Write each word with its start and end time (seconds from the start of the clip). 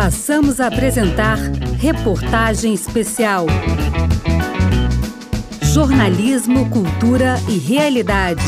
Passamos 0.00 0.60
a 0.60 0.68
apresentar 0.68 1.36
reportagem 1.80 2.72
especial. 2.72 3.46
Jornalismo, 5.60 6.70
cultura 6.70 7.34
e 7.48 7.58
realidade. 7.58 8.44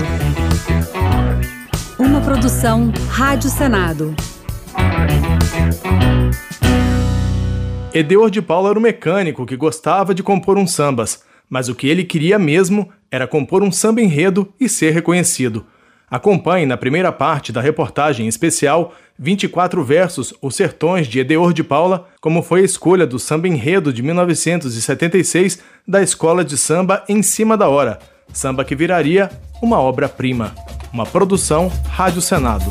Uma 1.98 2.20
produção 2.20 2.92
Rádio 3.08 3.50
Senado. 3.50 4.14
Edeor 7.92 8.30
de 8.30 8.40
Paula 8.40 8.70
era 8.70 8.78
um 8.78 8.82
mecânico 8.82 9.44
que 9.44 9.56
gostava 9.56 10.14
de 10.14 10.22
compor 10.22 10.56
uns 10.56 10.70
sambas, 10.70 11.24
mas 11.48 11.68
o 11.68 11.74
que 11.74 11.88
ele 11.88 12.04
queria 12.04 12.38
mesmo 12.38 12.92
era 13.10 13.26
compor 13.26 13.64
um 13.64 13.72
samba 13.72 14.00
enredo 14.00 14.54
e 14.60 14.68
ser 14.68 14.92
reconhecido. 14.92 15.66
Acompanhe 16.10 16.66
na 16.66 16.76
primeira 16.76 17.12
parte 17.12 17.52
da 17.52 17.60
reportagem 17.60 18.26
especial 18.26 18.92
24 19.16 19.84
versos 19.84 20.34
Os 20.42 20.56
Sertões 20.56 21.06
de 21.06 21.20
Edeor 21.20 21.52
de 21.52 21.62
Paula, 21.62 22.08
como 22.20 22.42
foi 22.42 22.62
a 22.62 22.64
escolha 22.64 23.06
do 23.06 23.16
samba 23.16 23.46
enredo 23.46 23.92
de 23.92 24.02
1976 24.02 25.62
da 25.86 26.02
Escola 26.02 26.44
de 26.44 26.58
Samba 26.58 27.04
Em 27.08 27.22
Cima 27.22 27.56
da 27.56 27.68
Hora, 27.68 28.00
samba 28.32 28.64
que 28.64 28.74
viraria 28.74 29.30
uma 29.62 29.78
obra-prima. 29.78 30.52
Uma 30.92 31.06
produção 31.06 31.70
Rádio 31.88 32.20
Senado. 32.20 32.64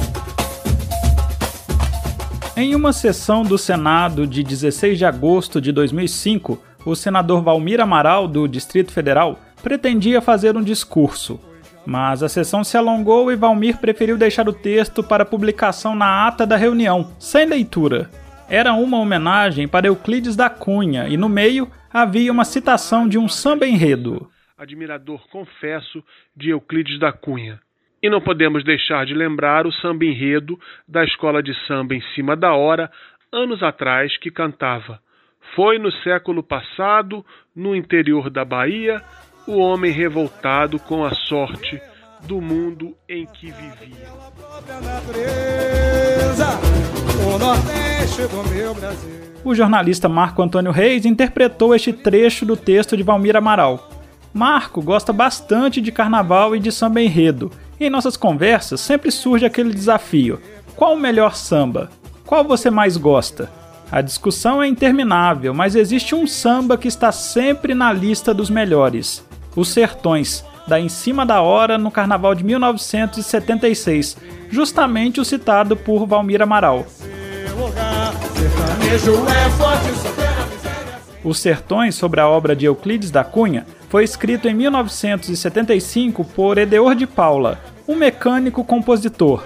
Em 2.57 2.75
uma 2.75 2.91
sessão 2.91 3.43
do 3.43 3.57
Senado 3.57 4.27
de 4.27 4.43
16 4.43 4.97
de 4.97 5.05
agosto 5.05 5.61
de 5.61 5.71
2005, 5.71 6.61
o 6.83 6.93
senador 6.93 7.41
Valmir 7.41 7.79
Amaral, 7.79 8.27
do 8.27 8.49
Distrito 8.49 8.91
Federal, 8.91 9.39
pretendia 9.63 10.19
fazer 10.19 10.57
um 10.57 10.61
discurso. 10.61 11.39
Mas 11.89 12.21
a 12.21 12.29
sessão 12.29 12.63
se 12.63 12.77
alongou 12.77 13.31
e 13.31 13.35
Valmir 13.35 13.79
preferiu 13.79 14.15
deixar 14.15 14.47
o 14.47 14.53
texto 14.53 15.01
para 15.01 15.25
publicação 15.25 15.95
na 15.95 16.27
ata 16.27 16.45
da 16.45 16.55
reunião, 16.55 17.15
sem 17.19 17.47
leitura. 17.47 18.07
Era 18.47 18.73
uma 18.73 18.99
homenagem 18.99 19.67
para 19.67 19.87
Euclides 19.87 20.35
da 20.35 20.51
Cunha 20.51 21.07
e 21.07 21.17
no 21.17 21.27
meio 21.27 21.67
havia 21.91 22.31
uma 22.31 22.45
citação 22.45 23.09
de 23.09 23.17
um 23.17 23.27
samba 23.27 23.65
enredo. 23.65 24.29
Admirador, 24.55 25.27
confesso, 25.31 26.03
de 26.37 26.51
Euclides 26.51 26.99
da 26.99 27.11
Cunha. 27.11 27.59
E 28.03 28.07
não 28.07 28.21
podemos 28.21 28.63
deixar 28.63 29.03
de 29.07 29.15
lembrar 29.15 29.65
o 29.65 29.73
samba 29.73 30.05
enredo 30.05 30.59
da 30.87 31.03
escola 31.03 31.41
de 31.41 31.55
samba 31.65 31.95
em 31.95 32.01
cima 32.13 32.35
da 32.35 32.53
hora, 32.53 32.91
anos 33.33 33.63
atrás, 33.63 34.15
que 34.19 34.29
cantava: 34.29 34.99
Foi 35.55 35.79
no 35.79 35.91
século 36.03 36.43
passado, 36.43 37.25
no 37.55 37.75
interior 37.75 38.29
da 38.29 38.45
Bahia, 38.45 39.01
o 39.47 39.57
homem 39.57 39.91
revoltado 39.91 40.79
com 40.79 41.03
a 41.03 41.13
sorte 41.13 41.81
do 42.21 42.41
mundo 42.41 42.95
em 43.07 43.25
que 43.25 43.47
vivia. 43.47 44.09
O 49.43 49.55
jornalista 49.55 50.09
Marco 50.09 50.41
Antônio 50.41 50.71
Reis 50.71 51.05
interpretou 51.05 51.73
este 51.73 51.93
trecho 51.93 52.45
do 52.45 52.57
texto 52.57 52.97
de 52.97 53.03
Valmir 53.03 53.35
Amaral. 53.35 53.89
Marco 54.33 54.81
gosta 54.81 55.11
bastante 55.11 55.81
de 55.81 55.91
carnaval 55.91 56.55
e 56.55 56.59
de 56.59 56.71
samba 56.71 57.01
enredo 57.01 57.51
e 57.79 57.85
em 57.85 57.89
nossas 57.89 58.17
conversas 58.17 58.81
sempre 58.81 59.11
surge 59.11 59.45
aquele 59.45 59.73
desafio: 59.73 60.39
qual 60.75 60.93
o 60.93 60.99
melhor 60.99 61.35
samba? 61.35 61.89
Qual 62.25 62.43
você 62.43 62.69
mais 62.69 62.97
gosta? 62.97 63.49
A 63.91 64.01
discussão 64.01 64.61
é 64.61 64.67
interminável, 64.67 65.51
mas 65.51 65.75
existe 65.75 66.13
um 66.13 66.27
samba 66.27 66.77
que 66.77 66.87
está 66.87 67.11
sempre 67.11 67.73
na 67.73 67.91
lista 67.91 68.33
dos 68.33 68.49
melhores: 68.49 69.25
Os 69.59 69.67
Sertões, 69.67 70.45
da 70.65 70.79
Em 70.79 70.87
Cima 70.87 71.25
da 71.25 71.41
Hora 71.41 71.77
no 71.77 71.91
Carnaval 71.91 72.33
de 72.33 72.45
1976, 72.45 74.15
justamente 74.49 75.19
o 75.19 75.25
citado 75.25 75.75
por 75.75 76.05
Valmir 76.05 76.41
Amaral. 76.41 76.85
Os 81.25 81.39
Sertões, 81.39 81.95
sobre 81.95 82.21
a 82.21 82.29
obra 82.29 82.55
de 82.55 82.67
Euclides 82.67 83.11
da 83.11 83.25
Cunha, 83.25 83.65
foi 83.89 84.05
escrito 84.05 84.47
em 84.47 84.53
1975 84.53 86.23
por 86.23 86.57
Edeor 86.57 86.95
de 86.95 87.05
Paula, 87.05 87.59
um 87.85 87.95
mecânico 87.95 88.63
compositor. 88.63 89.43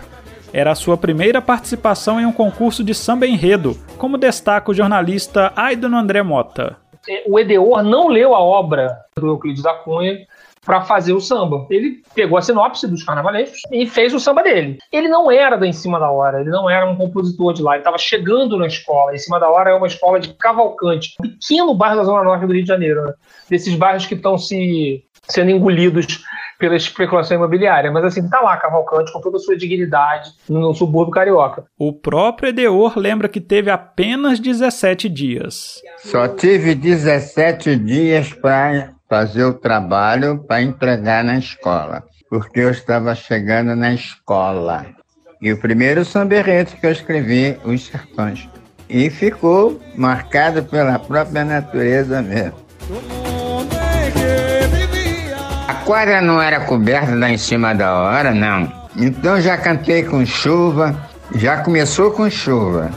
Era 0.54 0.74
a 0.74 0.76
sua 0.76 0.96
primeira 0.96 1.42
participação 1.42 2.22
em 2.22 2.26
um 2.28 2.32
concurso 2.32 2.84
de 2.84 2.94
samba 2.94 3.26
enredo, 3.26 3.76
como 3.98 4.20
destaca 4.20 4.70
o 4.70 4.76
jornalista 4.76 5.52
Aidan 5.56 5.96
André 5.96 6.22
Mota. 6.22 6.83
O 7.28 7.40
Edeor 7.40 7.84
não 7.84 8.08
leu 8.08 8.36
a 8.36 8.40
obra 8.40 8.98
do 9.16 9.28
Euclides 9.28 9.64
da 9.64 9.74
Cunha 9.74 10.26
para 10.66 10.82
fazer 10.82 11.14
o 11.14 11.20
samba. 11.20 11.66
Ele 11.70 12.02
pegou 12.16 12.38
a 12.38 12.42
sinopse 12.42 12.88
dos 12.88 13.04
carnavalescos 13.04 13.60
e 13.72 13.86
fez 13.86 14.14
o 14.14 14.20
samba 14.20 14.44
dele. 14.44 14.78
Ele 14.92 15.08
não 15.08 15.30
era 15.30 15.58
da 15.58 15.68
Em 15.68 15.74
Cima 15.74 16.00
da 16.00 16.10
Hora, 16.10 16.42
ele 16.42 16.50
não 16.50 16.70
era 16.70 16.90
um 16.90 16.96
compositor 16.96 17.54
de 17.54 17.62
lá, 17.62 17.74
ele 17.74 17.82
estava 17.82 17.98
chegando 17.98 18.58
na 18.58 18.68
escola. 18.68 19.14
Em 19.14 19.18
Cima 19.18 19.40
da 19.40 19.50
Hora 19.50 19.72
é 19.72 19.74
uma 19.74 19.88
escola 19.88 20.20
de 20.20 20.34
Cavalcante, 20.34 21.16
um 21.20 21.28
pequeno 21.28 21.74
bairro 21.74 21.98
da 21.98 22.04
Zona 22.04 22.24
Norte 22.24 22.46
do 22.46 22.54
Rio 22.54 22.64
de 22.64 22.68
Janeiro, 22.68 23.06
né? 23.06 23.14
desses 23.50 23.76
bairros 23.76 24.06
que 24.06 24.16
estão 24.16 24.38
se 24.38 25.04
sendo 25.28 25.52
engolidos 25.52 26.24
pela 26.64 26.78
especulação 26.78 27.36
imobiliária. 27.36 27.92
Mas 27.92 28.06
assim, 28.06 28.26
tá 28.30 28.40
lá 28.40 28.56
Cavalcante 28.56 29.12
com 29.12 29.20
toda 29.20 29.36
a 29.36 29.40
sua 29.42 29.58
dignidade 29.58 30.32
no 30.48 30.74
subúrbio 30.74 31.12
carioca. 31.12 31.66
O 31.78 31.92
próprio 31.92 32.48
Edeor 32.48 32.98
lembra 32.98 33.28
que 33.28 33.42
teve 33.42 33.70
apenas 33.70 34.40
17 34.40 35.10
dias. 35.10 35.82
Só 35.98 36.26
tive 36.26 36.74
17 36.74 37.76
dias 37.76 38.32
para 38.32 38.94
fazer 39.10 39.44
o 39.44 39.54
trabalho 39.54 40.42
para 40.48 40.62
entregar 40.62 41.22
na 41.22 41.38
escola, 41.38 42.02
porque 42.30 42.62
eu 42.62 42.70
estava 42.70 43.14
chegando 43.14 43.76
na 43.76 43.94
escola. 43.94 44.86
E 45.42 45.52
o 45.52 45.60
primeiro 45.60 46.06
samberreto 46.06 46.78
que 46.78 46.86
eu 46.86 46.92
escrevi, 46.94 47.58
Os 47.66 47.88
Sertões. 47.88 48.48
E 48.88 49.10
ficou 49.10 49.82
marcado 49.98 50.64
pela 50.64 50.98
própria 50.98 51.44
natureza 51.44 52.22
mesmo. 52.22 52.56
Quadra 55.86 56.22
não 56.22 56.42
era 56.42 56.62
coberta 56.62 57.14
lá 57.14 57.30
em 57.30 57.38
cima 57.38 57.74
da 57.76 57.94
hora, 57.94 58.34
não. 58.34 58.72
Então 58.96 59.42
já 59.42 59.58
cantei 59.58 60.04
com 60.04 60.26
chuva, 60.26 60.96
já 61.36 61.58
começou 61.58 62.12
com 62.12 62.30
chuva. 62.30 62.90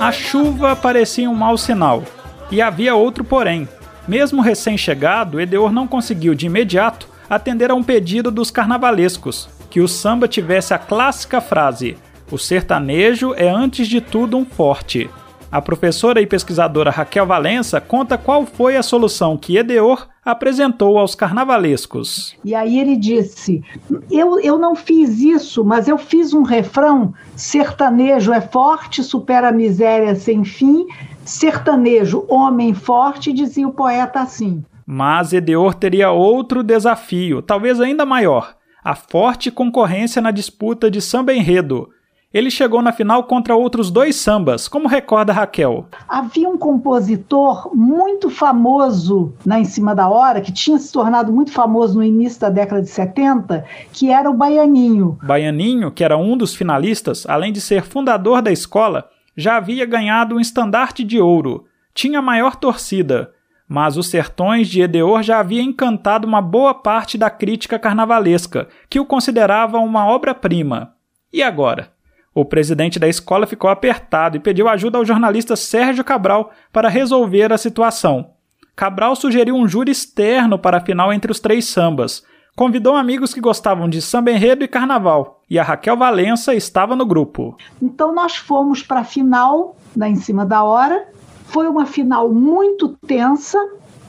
A 0.00 0.12
chuva 0.12 0.74
parecia 0.74 1.30
um 1.30 1.34
mau 1.34 1.56
sinal. 1.56 2.02
E 2.50 2.60
havia 2.60 2.94
outro 2.94 3.24
porém. 3.24 3.68
Mesmo 4.06 4.42
recém-chegado, 4.42 5.40
Edeor 5.40 5.72
não 5.72 5.86
conseguiu 5.86 6.34
de 6.34 6.46
imediato 6.46 7.08
atender 7.28 7.70
a 7.70 7.74
um 7.74 7.82
pedido 7.82 8.30
dos 8.30 8.50
carnavalescos, 8.50 9.48
que 9.68 9.80
o 9.80 9.88
samba 9.88 10.28
tivesse 10.28 10.72
a 10.72 10.78
clássica 10.78 11.40
frase: 11.40 11.96
O 12.30 12.38
sertanejo 12.38 13.34
é 13.34 13.48
antes 13.48 13.88
de 13.88 14.00
tudo 14.00 14.36
um 14.36 14.44
forte. 14.44 15.10
A 15.50 15.62
professora 15.62 16.20
e 16.20 16.26
pesquisadora 16.26 16.90
Raquel 16.90 17.24
Valença 17.24 17.80
conta 17.80 18.18
qual 18.18 18.44
foi 18.44 18.76
a 18.76 18.82
solução 18.82 19.36
que 19.36 19.56
Edeor 19.56 20.08
apresentou 20.24 20.98
aos 20.98 21.14
carnavalescos. 21.14 22.36
E 22.44 22.52
aí 22.52 22.80
ele 22.80 22.96
disse: 22.96 23.62
eu, 24.10 24.40
eu 24.40 24.58
não 24.58 24.74
fiz 24.74 25.20
isso, 25.20 25.64
mas 25.64 25.86
eu 25.86 25.96
fiz 25.96 26.34
um 26.34 26.42
refrão: 26.42 27.14
sertanejo 27.36 28.32
é 28.32 28.40
forte, 28.40 29.04
supera 29.04 29.48
a 29.48 29.52
miséria 29.52 30.16
sem 30.16 30.44
fim, 30.44 30.84
sertanejo, 31.24 32.26
homem 32.28 32.74
forte, 32.74 33.32
dizia 33.32 33.68
o 33.68 33.72
poeta 33.72 34.20
assim. 34.20 34.64
Mas 34.84 35.32
Edeor 35.32 35.74
teria 35.74 36.10
outro 36.10 36.62
desafio, 36.62 37.40
talvez 37.40 37.80
ainda 37.80 38.04
maior: 38.04 38.56
a 38.82 38.96
forte 38.96 39.50
concorrência 39.50 40.20
na 40.20 40.32
disputa 40.32 40.90
de 40.90 41.00
samba 41.00 41.32
enredo 41.32 41.88
ele 42.36 42.50
chegou 42.50 42.82
na 42.82 42.92
final 42.92 43.24
contra 43.24 43.56
outros 43.56 43.90
dois 43.90 44.14
sambas, 44.14 44.68
como 44.68 44.86
recorda 44.86 45.32
Raquel. 45.32 45.86
Havia 46.06 46.46
um 46.46 46.58
compositor 46.58 47.74
muito 47.74 48.28
famoso 48.28 49.32
na 49.42 49.58
Em 49.58 49.64
Cima 49.64 49.94
da 49.94 50.06
Hora, 50.06 50.42
que 50.42 50.52
tinha 50.52 50.78
se 50.78 50.92
tornado 50.92 51.32
muito 51.32 51.50
famoso 51.50 51.94
no 51.94 52.04
início 52.04 52.38
da 52.42 52.50
década 52.50 52.82
de 52.82 52.90
70, 52.90 53.64
que 53.90 54.10
era 54.10 54.28
o 54.28 54.34
Baianinho. 54.34 55.18
Baianinho, 55.22 55.90
que 55.90 56.04
era 56.04 56.18
um 56.18 56.36
dos 56.36 56.54
finalistas, 56.54 57.24
além 57.26 57.54
de 57.54 57.60
ser 57.60 57.82
fundador 57.82 58.42
da 58.42 58.52
escola, 58.52 59.08
já 59.34 59.56
havia 59.56 59.86
ganhado 59.86 60.36
um 60.36 60.40
estandarte 60.40 61.02
de 61.02 61.18
ouro. 61.18 61.64
Tinha 61.94 62.20
maior 62.20 62.56
torcida, 62.56 63.32
mas 63.66 63.96
Os 63.96 64.08
Sertões 64.08 64.68
de 64.68 64.82
Edeor 64.82 65.22
já 65.22 65.40
havia 65.40 65.62
encantado 65.62 66.26
uma 66.26 66.42
boa 66.42 66.74
parte 66.74 67.16
da 67.16 67.30
crítica 67.30 67.78
carnavalesca, 67.78 68.68
que 68.90 69.00
o 69.00 69.06
considerava 69.06 69.78
uma 69.78 70.06
obra-prima. 70.06 70.92
E 71.32 71.42
agora? 71.42 71.95
O 72.36 72.44
presidente 72.44 72.98
da 72.98 73.08
escola 73.08 73.46
ficou 73.46 73.70
apertado 73.70 74.36
e 74.36 74.40
pediu 74.40 74.68
ajuda 74.68 74.98
ao 74.98 75.06
jornalista 75.06 75.56
Sérgio 75.56 76.04
Cabral 76.04 76.50
para 76.70 76.86
resolver 76.86 77.50
a 77.50 77.56
situação. 77.56 78.32
Cabral 78.76 79.16
sugeriu 79.16 79.54
um 79.54 79.66
júri 79.66 79.90
externo 79.90 80.58
para 80.58 80.76
a 80.76 80.80
final 80.82 81.10
entre 81.10 81.32
os 81.32 81.40
três 81.40 81.64
sambas. 81.64 82.22
Convidou 82.54 82.94
amigos 82.94 83.32
que 83.32 83.40
gostavam 83.40 83.88
de 83.88 84.02
samba 84.02 84.32
enredo 84.32 84.62
e 84.62 84.68
carnaval, 84.68 85.40
e 85.48 85.58
a 85.58 85.62
Raquel 85.62 85.96
Valença 85.96 86.54
estava 86.54 86.94
no 86.94 87.06
grupo. 87.06 87.56
Então 87.80 88.14
nós 88.14 88.36
fomos 88.36 88.82
para 88.82 89.00
a 89.00 89.04
final, 89.04 89.74
da 89.96 90.06
Em 90.06 90.16
Cima 90.16 90.44
da 90.44 90.62
Hora. 90.62 91.08
Foi 91.46 91.66
uma 91.66 91.86
final 91.86 92.30
muito 92.30 92.98
tensa, 93.06 93.58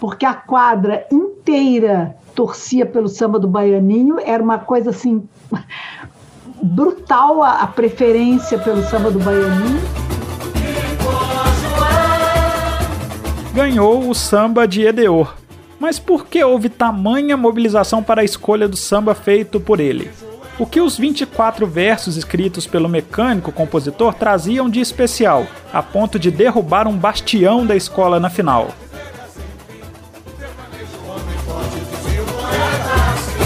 porque 0.02 0.26
a 0.26 0.34
quadra 0.34 1.08
inteira 1.10 2.18
torcia 2.36 2.86
pelo 2.86 3.08
samba 3.08 3.40
do 3.40 3.48
Baianinho. 3.48 4.18
Era 4.20 4.44
uma 4.44 4.60
coisa 4.60 4.90
assim 4.90 5.26
brutal 6.62 7.44
a, 7.44 7.62
a 7.62 7.68
preferência 7.68 8.57
pelo 8.57 8.83
samba 8.83 9.12
do 9.12 9.19
Baianinho. 9.19 9.81
Ganhou 13.54 14.09
o 14.09 14.13
samba 14.13 14.68
de 14.68 14.86
Edeor. 14.86 15.33
Mas 15.80 16.00
por 16.00 16.25
que 16.25 16.44
houve 16.44 16.69
tamanha 16.69 17.38
mobilização 17.38 18.01
para 18.01 18.21
a 18.21 18.25
escolha 18.25 18.68
do 18.68 18.75
samba 18.75 19.13
feito 19.13 19.59
por 19.59 19.80
ele? 19.80 20.12
O 20.59 20.65
que 20.65 20.81
os 20.81 20.98
24 20.98 21.68
versos 21.68 22.18
escritos 22.18 22.65
pelo 22.65 22.89
mecânico 22.89 23.51
compositor 23.51 24.13
traziam 24.15 24.68
de 24.68 24.80
especial, 24.80 25.45
a 25.71 25.83
ponto 25.83 26.18
de 26.18 26.31
derrubar 26.31 26.88
um 26.88 26.98
bastião 26.98 27.63
da 27.63 27.75
escola 27.75 28.19
na 28.19 28.30
final? 28.30 28.69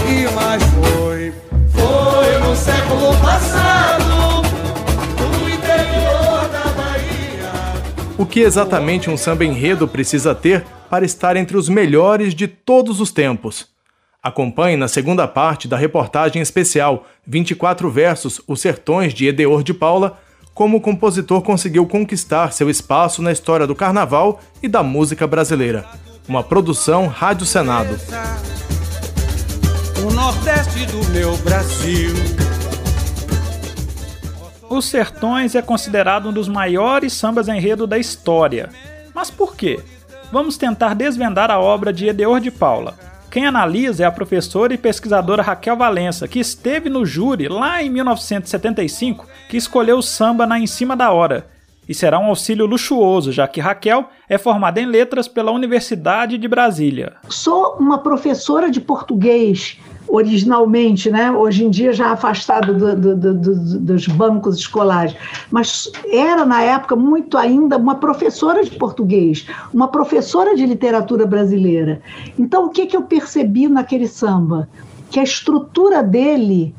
E 0.08 0.34
mais 0.34 0.62
foi, 0.62 1.11
século 2.92 3.16
passado, 3.20 4.42
no 5.18 5.48
interior 5.48 6.48
da 6.48 6.64
Bahia. 6.76 7.52
O 8.18 8.26
que 8.26 8.40
exatamente 8.40 9.08
um 9.08 9.16
samba 9.16 9.44
enredo 9.44 9.88
precisa 9.88 10.34
ter 10.34 10.64
para 10.90 11.04
estar 11.04 11.36
entre 11.36 11.56
os 11.56 11.68
melhores 11.68 12.34
de 12.34 12.46
todos 12.46 13.00
os 13.00 13.10
tempos? 13.10 13.68
Acompanhe 14.22 14.76
na 14.76 14.88
segunda 14.88 15.26
parte 15.26 15.66
da 15.66 15.76
reportagem 15.76 16.40
especial 16.40 17.06
24 17.26 17.90
versos 17.90 18.40
Os 18.46 18.60
Sertões 18.60 19.12
de 19.12 19.26
Edeor 19.26 19.62
de 19.62 19.74
Paula, 19.74 20.18
como 20.54 20.76
o 20.76 20.80
compositor 20.80 21.40
conseguiu 21.40 21.86
conquistar 21.86 22.52
seu 22.52 22.68
espaço 22.68 23.22
na 23.22 23.32
história 23.32 23.66
do 23.66 23.74
carnaval 23.74 24.38
e 24.62 24.68
da 24.68 24.82
música 24.82 25.26
brasileira. 25.26 25.86
Uma 26.28 26.42
produção 26.44 27.08
Rádio 27.08 27.46
Senado. 27.46 27.98
O 30.06 30.12
Nordeste 30.12 30.86
do 30.86 31.04
meu 31.10 31.36
Brasil. 31.38 32.51
Os 34.72 34.86
Sertões 34.86 35.54
é 35.54 35.60
considerado 35.60 36.30
um 36.30 36.32
dos 36.32 36.48
maiores 36.48 37.12
sambas 37.12 37.46
enredo 37.46 37.86
da 37.86 37.98
história. 37.98 38.70
Mas 39.14 39.30
por 39.30 39.54
quê? 39.54 39.78
Vamos 40.32 40.56
tentar 40.56 40.94
desvendar 40.94 41.50
a 41.50 41.60
obra 41.60 41.92
de 41.92 42.06
Edeor 42.08 42.40
de 42.40 42.50
Paula. 42.50 42.94
Quem 43.30 43.44
analisa 43.44 44.04
é 44.04 44.06
a 44.06 44.10
professora 44.10 44.72
e 44.72 44.78
pesquisadora 44.78 45.42
Raquel 45.42 45.76
Valença, 45.76 46.26
que 46.26 46.40
esteve 46.40 46.88
no 46.88 47.04
júri 47.04 47.48
lá 47.48 47.82
em 47.82 47.90
1975, 47.90 49.26
que 49.46 49.58
escolheu 49.58 49.98
o 49.98 50.02
samba 50.02 50.46
na 50.46 50.58
Em 50.58 50.66
Cima 50.66 50.96
da 50.96 51.12
Hora. 51.12 51.48
E 51.86 51.94
será 51.94 52.18
um 52.18 52.26
auxílio 52.26 52.64
luxuoso, 52.64 53.30
já 53.30 53.46
que 53.46 53.60
Raquel 53.60 54.08
é 54.26 54.38
formada 54.38 54.80
em 54.80 54.86
letras 54.86 55.28
pela 55.28 55.52
Universidade 55.52 56.38
de 56.38 56.48
Brasília. 56.48 57.12
Sou 57.28 57.76
uma 57.78 57.98
professora 57.98 58.70
de 58.70 58.80
português 58.80 59.78
originalmente, 60.08 61.10
né? 61.10 61.30
hoje 61.30 61.64
em 61.64 61.70
dia 61.70 61.92
já 61.92 62.12
afastado 62.12 62.74
do, 62.74 62.96
do, 62.96 63.16
do, 63.16 63.78
dos 63.80 64.06
bancos 64.08 64.56
escolares, 64.56 65.14
mas 65.50 65.90
era 66.10 66.44
na 66.44 66.62
época 66.62 66.96
muito 66.96 67.38
ainda 67.38 67.76
uma 67.76 67.94
professora 67.94 68.64
de 68.64 68.70
português, 68.72 69.46
uma 69.72 69.88
professora 69.88 70.54
de 70.54 70.66
literatura 70.66 71.26
brasileira. 71.26 72.02
Então, 72.38 72.66
o 72.66 72.70
que, 72.70 72.86
que 72.86 72.96
eu 72.96 73.02
percebi 73.02 73.68
naquele 73.68 74.06
samba? 74.06 74.68
Que 75.10 75.20
a 75.20 75.22
estrutura 75.22 76.02
dele 76.02 76.74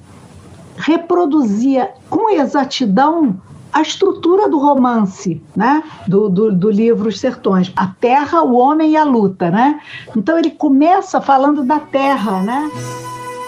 reproduzia 0.78 1.92
com 2.10 2.30
exatidão 2.32 3.40
a 3.74 3.82
estrutura 3.82 4.48
do 4.48 4.60
romance, 4.60 5.42
né? 5.56 5.84
Do, 6.08 6.30
do, 6.30 6.52
do, 6.52 6.70
livro 6.70 7.10
Os 7.10 7.20
Sertões, 7.20 7.74
a 7.76 7.88
terra, 7.88 8.44
o 8.44 8.54
homem 8.54 8.92
e 8.92 8.98
a 8.98 9.04
luta, 9.04 9.50
né? 9.50 9.82
Então 10.16 10.38
ele 10.38 10.52
começa 10.52 11.20
falando 11.20 11.64
da 11.64 11.80
terra, 11.80 12.40
né? 12.44 12.70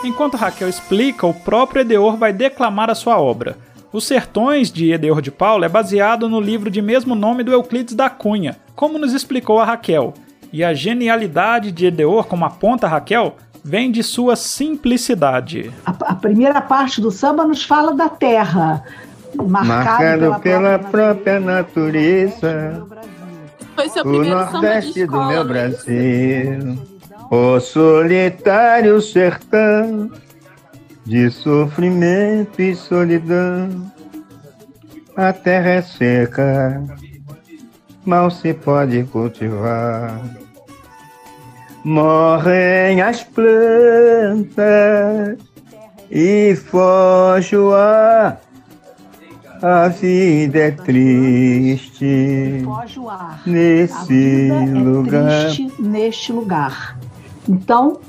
Enquanto 0.05 0.37
Raquel 0.37 0.69
explica, 0.69 1.25
o 1.25 1.33
próprio 1.33 1.81
Edeor 1.81 2.15
vai 2.15 2.31
declamar 2.31 2.91
a 2.91 2.95
sua 2.95 3.19
obra. 3.19 3.57
Os 3.91 4.05
Sertões, 4.05 4.71
de 4.71 4.91
Edeor 4.91 5.19
de 5.19 5.31
Paula, 5.31 5.65
é 5.65 5.69
baseado 5.69 6.29
no 6.29 6.39
livro 6.39 6.69
de 6.69 6.79
mesmo 6.79 7.15
nome 7.15 7.43
do 7.43 7.51
Euclides 7.51 7.95
da 7.95 8.07
Cunha, 8.07 8.55
como 8.75 8.99
nos 8.99 9.13
explicou 9.13 9.59
a 9.59 9.65
Raquel. 9.65 10.13
E 10.53 10.63
a 10.63 10.75
genialidade 10.75 11.71
de 11.71 11.87
Edeor, 11.87 12.25
como 12.25 12.45
aponta 12.45 12.87
Raquel, 12.87 13.35
vem 13.63 13.91
de 13.91 14.03
sua 14.03 14.35
simplicidade. 14.35 15.71
A, 15.83 15.91
a 16.11 16.15
primeira 16.15 16.61
parte 16.61 17.01
do 17.01 17.09
samba 17.09 17.43
nos 17.43 17.63
fala 17.63 17.95
da 17.95 18.07
terra, 18.07 18.83
marcado, 19.35 20.19
pela, 20.19 20.39
pela, 20.39 20.79
própria, 20.79 21.39
natureza. 21.39 22.85
Foi 23.75 23.89
seu 23.89 24.05
o 24.05 24.23
Nordeste 24.23 25.05
do 25.07 25.25
meu 25.25 25.43
Brasil. 25.43 26.94
O 27.37 27.59
solitário 27.59 29.01
sertão 29.01 30.09
de 31.03 31.29
sofrimento 31.29 32.61
e 32.61 32.73
solidão. 32.73 33.91
A 35.17 35.33
terra 35.33 35.71
é 35.71 35.81
seca, 35.81 36.81
mal 38.05 38.31
se 38.31 38.53
pode 38.53 39.03
cultivar. 39.03 40.17
Morrem 41.83 43.01
as 43.01 43.21
plantas 43.21 44.55
e 46.09 46.55
foge 46.55 47.57
o 47.57 47.73
ar. 47.73 48.39
A 49.61 49.89
vida 49.89 50.59
é 50.59 50.71
triste 50.71 52.61
foge 52.63 52.99
o 52.99 53.09
ar. 53.09 53.41
nesse 53.45 54.49
é 54.49 54.65
lugar. 54.73 55.47
Triste 55.47 55.81
neste 55.81 56.31
lugar. 56.31 56.97
Então, 57.47 57.99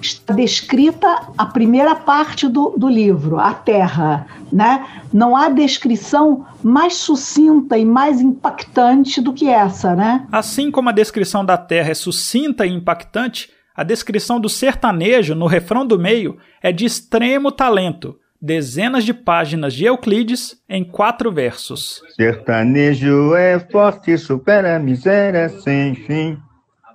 está 0.00 0.32
descrita 0.32 1.28
a 1.36 1.46
primeira 1.46 1.94
parte 1.94 2.48
do, 2.48 2.70
do 2.76 2.88
livro, 2.88 3.38
a 3.38 3.52
Terra. 3.52 4.26
Né? 4.52 4.86
Não 5.12 5.36
há 5.36 5.48
descrição 5.48 6.46
mais 6.62 6.94
sucinta 6.94 7.76
e 7.76 7.84
mais 7.84 8.20
impactante 8.20 9.20
do 9.20 9.32
que 9.32 9.48
essa. 9.48 9.94
Né? 9.94 10.26
Assim 10.32 10.70
como 10.70 10.88
a 10.88 10.92
descrição 10.92 11.44
da 11.44 11.56
Terra 11.56 11.90
é 11.90 11.94
sucinta 11.94 12.66
e 12.66 12.72
impactante, 12.72 13.50
a 13.74 13.84
descrição 13.84 14.40
do 14.40 14.48
sertanejo 14.48 15.34
no 15.34 15.46
refrão 15.46 15.86
do 15.86 15.98
meio 15.98 16.38
é 16.62 16.72
de 16.72 16.84
extremo 16.84 17.52
talento. 17.52 18.16
Dezenas 18.42 19.04
de 19.04 19.12
páginas 19.12 19.74
de 19.74 19.84
Euclides 19.84 20.56
em 20.66 20.82
quatro 20.82 21.30
versos. 21.30 22.02
Sertanejo 22.16 23.34
é 23.34 23.58
forte, 23.58 24.16
supera 24.16 24.76
a 24.76 24.78
miséria 24.78 25.50
sem 25.50 25.94
fim. 25.94 26.38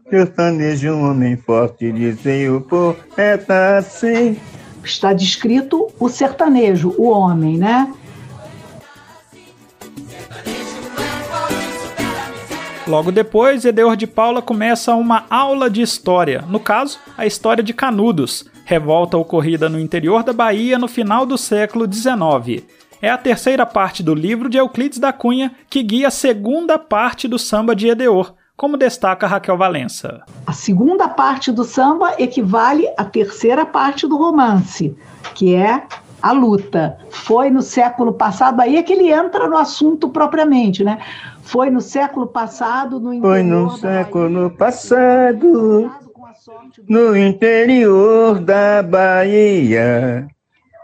Sertanejo, 0.09 0.93
um 0.93 1.09
homem 1.09 1.35
forte, 1.35 1.91
dizem 1.91 2.49
o 2.49 2.61
poeta 2.61 3.77
assim. 3.77 4.37
Está 4.83 5.13
descrito 5.13 5.91
o 5.99 6.07
sertanejo, 6.07 6.93
o 6.95 7.09
homem, 7.09 7.57
né? 7.57 7.91
Logo 12.87 13.11
depois, 13.11 13.65
Edeor 13.65 13.95
de 13.95 14.05
Paula 14.05 14.43
começa 14.43 14.93
uma 14.93 15.25
aula 15.27 15.71
de 15.71 15.81
história, 15.81 16.43
no 16.47 16.59
caso, 16.59 16.99
a 17.17 17.25
história 17.25 17.63
de 17.63 17.73
Canudos, 17.73 18.45
revolta 18.63 19.17
ocorrida 19.17 19.67
no 19.67 19.79
interior 19.79 20.23
da 20.23 20.31
Bahia 20.31 20.77
no 20.77 20.87
final 20.87 21.25
do 21.25 21.35
século 21.35 21.91
XIX. 21.91 22.63
É 23.01 23.09
a 23.09 23.17
terceira 23.17 23.65
parte 23.65 24.03
do 24.03 24.13
livro 24.13 24.49
de 24.49 24.57
Euclides 24.59 24.99
da 24.99 25.11
Cunha 25.11 25.51
que 25.67 25.81
guia 25.81 26.09
a 26.09 26.11
segunda 26.11 26.77
parte 26.77 27.27
do 27.27 27.39
samba 27.39 27.75
de 27.75 27.87
Edeor, 27.87 28.35
como 28.57 28.77
destaca 28.77 29.27
Raquel 29.27 29.57
Valença. 29.57 30.21
A 30.45 30.53
segunda 30.53 31.07
parte 31.07 31.51
do 31.51 31.63
samba 31.63 32.13
equivale 32.17 32.87
à 32.97 33.03
terceira 33.03 33.65
parte 33.65 34.07
do 34.07 34.17
romance, 34.17 34.95
que 35.33 35.55
é 35.55 35.83
a 36.21 36.31
luta. 36.31 36.97
Foi 37.09 37.49
no 37.49 37.61
século 37.61 38.13
passado, 38.13 38.61
aí 38.61 38.77
é 38.77 38.83
que 38.83 38.93
ele 38.93 39.11
entra 39.11 39.47
no 39.47 39.57
assunto 39.57 40.09
propriamente, 40.09 40.83
né? 40.83 40.99
Foi 41.41 41.69
no 41.69 41.81
século 41.81 42.27
passado, 42.27 42.99
no 42.99 43.21
Foi 43.21 43.43
no 43.43 43.69
século 43.77 44.49
passado, 44.49 45.91
no 46.87 47.15
interior 47.15 48.39
da 48.39 48.81
Bahia, 48.81 50.27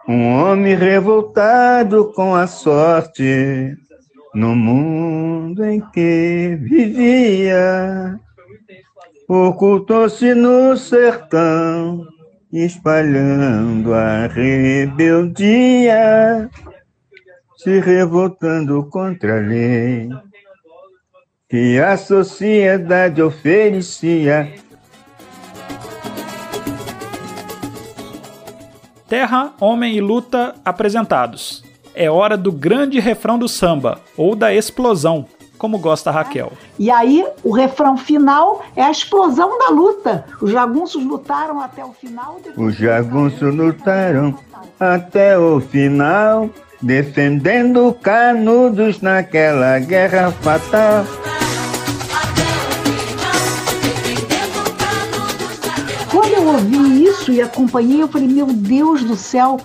um 0.08 0.42
homem 0.42 0.76
revoltado 0.76 2.12
com 2.14 2.36
a 2.36 2.46
sorte 2.46 3.76
no 4.34 4.56
mundo 4.56 5.64
em 5.64 5.82
que 5.92 6.58
vivia. 6.62 8.20
Ocultou-se 9.28 10.34
no 10.34 10.76
sertão, 10.76 12.06
espalhando 12.52 13.94
a 13.94 14.28
rebeldia, 14.28 15.30
se 17.58 17.80
revoltando 17.80 18.84
contra 18.90 19.38
a 19.38 19.42
lei 19.42 20.10
que 21.48 21.80
a 21.80 21.98
sociedade 21.98 23.22
oferecia. 23.22 24.54
Terra, 29.08 29.54
Homem 29.60 29.96
e 29.98 30.02
Luta 30.02 30.56
apresentados 30.64 31.61
é 31.94 32.10
hora 32.10 32.38
do 32.38 32.52
grande 32.52 33.00
refrão 33.00 33.38
do 33.38 33.48
samba, 33.48 34.00
ou 34.18 34.36
da 34.36 34.54
explosão, 34.54 35.26
como 35.58 35.78
gosta 35.78 36.10
a 36.10 36.14
Raquel. 36.14 36.54
E 36.80 36.90
aí, 36.90 37.24
o 37.44 37.52
refrão 37.52 37.96
final 37.96 38.64
é 38.76 38.82
a 38.82 38.90
explosão 38.90 39.60
da 39.60 39.70
luta. 39.70 40.26
Os 40.42 40.50
jagunços 40.52 41.04
lutaram 41.06 41.62
até 41.62 41.86
o 41.86 41.94
final. 41.94 42.40
Os 42.58 42.76
jagunços 42.76 43.54
lutaram 43.54 44.36
até 44.80 45.38
o 45.38 45.60
final, 45.60 46.50
defendendo 46.82 47.96
Canudos 48.02 49.02
naquela 49.02 49.78
guerra 49.78 50.32
fatal. 50.32 51.06
Quando 56.10 56.34
eu 56.34 56.48
ouvi 56.48 57.04
isso 57.06 57.32
e 57.32 57.40
acompanhei, 57.40 58.02
eu 58.02 58.08
falei: 58.08 58.28
meu 58.28 58.48
Deus 58.48 59.04
do 59.04 59.16
céu, 59.16 59.60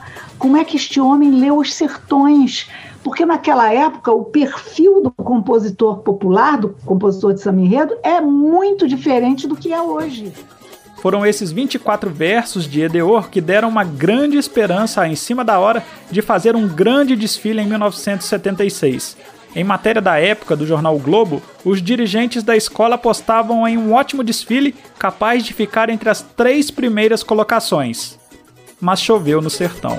como 0.47 0.57
é 0.57 0.65
que 0.65 0.76
este 0.76 1.00
homem 1.00 1.33
leu 1.33 1.59
Os 1.59 1.75
Sertões? 1.75 2.69
Porque 3.03 3.26
naquela 3.26 3.73
época 3.75 4.12
o 4.12 4.26
perfil 4.26 5.03
do 5.03 5.11
compositor 5.11 5.99
popular, 5.99 6.57
do 6.57 6.69
compositor 6.85 7.35
de 7.35 7.41
samba 7.41 7.62
enredo, 7.62 7.97
é 8.00 8.21
muito 8.21 8.87
diferente 8.87 9.49
do 9.49 9.57
que 9.57 9.73
é 9.73 9.83
hoje. 9.83 10.33
Foram 10.99 11.26
esses 11.26 11.50
24 11.50 12.09
versos 12.11 12.65
de 12.69 12.81
Edeor 12.81 13.29
que 13.29 13.41
deram 13.41 13.69
uma 13.69 13.83
grande 13.83 14.37
esperança 14.37 15.05
em 15.09 15.17
cima 15.17 15.45
da 15.45 15.59
hora 15.59 15.83
de 16.12 16.23
fazer 16.23 16.55
um 16.55 16.69
grande 16.69 17.17
desfile 17.17 17.61
em 17.61 17.67
1976. 17.67 19.17
Em 19.53 19.65
matéria 19.65 20.00
da 20.00 20.17
época 20.17 20.55
do 20.55 20.65
jornal 20.65 20.95
o 20.95 21.00
Globo, 21.00 21.43
os 21.65 21.83
dirigentes 21.83 22.45
da 22.45 22.57
escola 22.57 22.95
apostavam 22.95 23.67
em 23.67 23.76
um 23.76 23.93
ótimo 23.93 24.23
desfile 24.23 24.76
capaz 24.97 25.45
de 25.45 25.53
ficar 25.53 25.91
entre 25.91 26.09
as 26.09 26.23
três 26.23 26.71
primeiras 26.71 27.25
colocações. 27.25 28.17
Mas 28.81 29.00
choveu 29.00 29.41
no 29.41 29.50
sertão. 29.50 29.99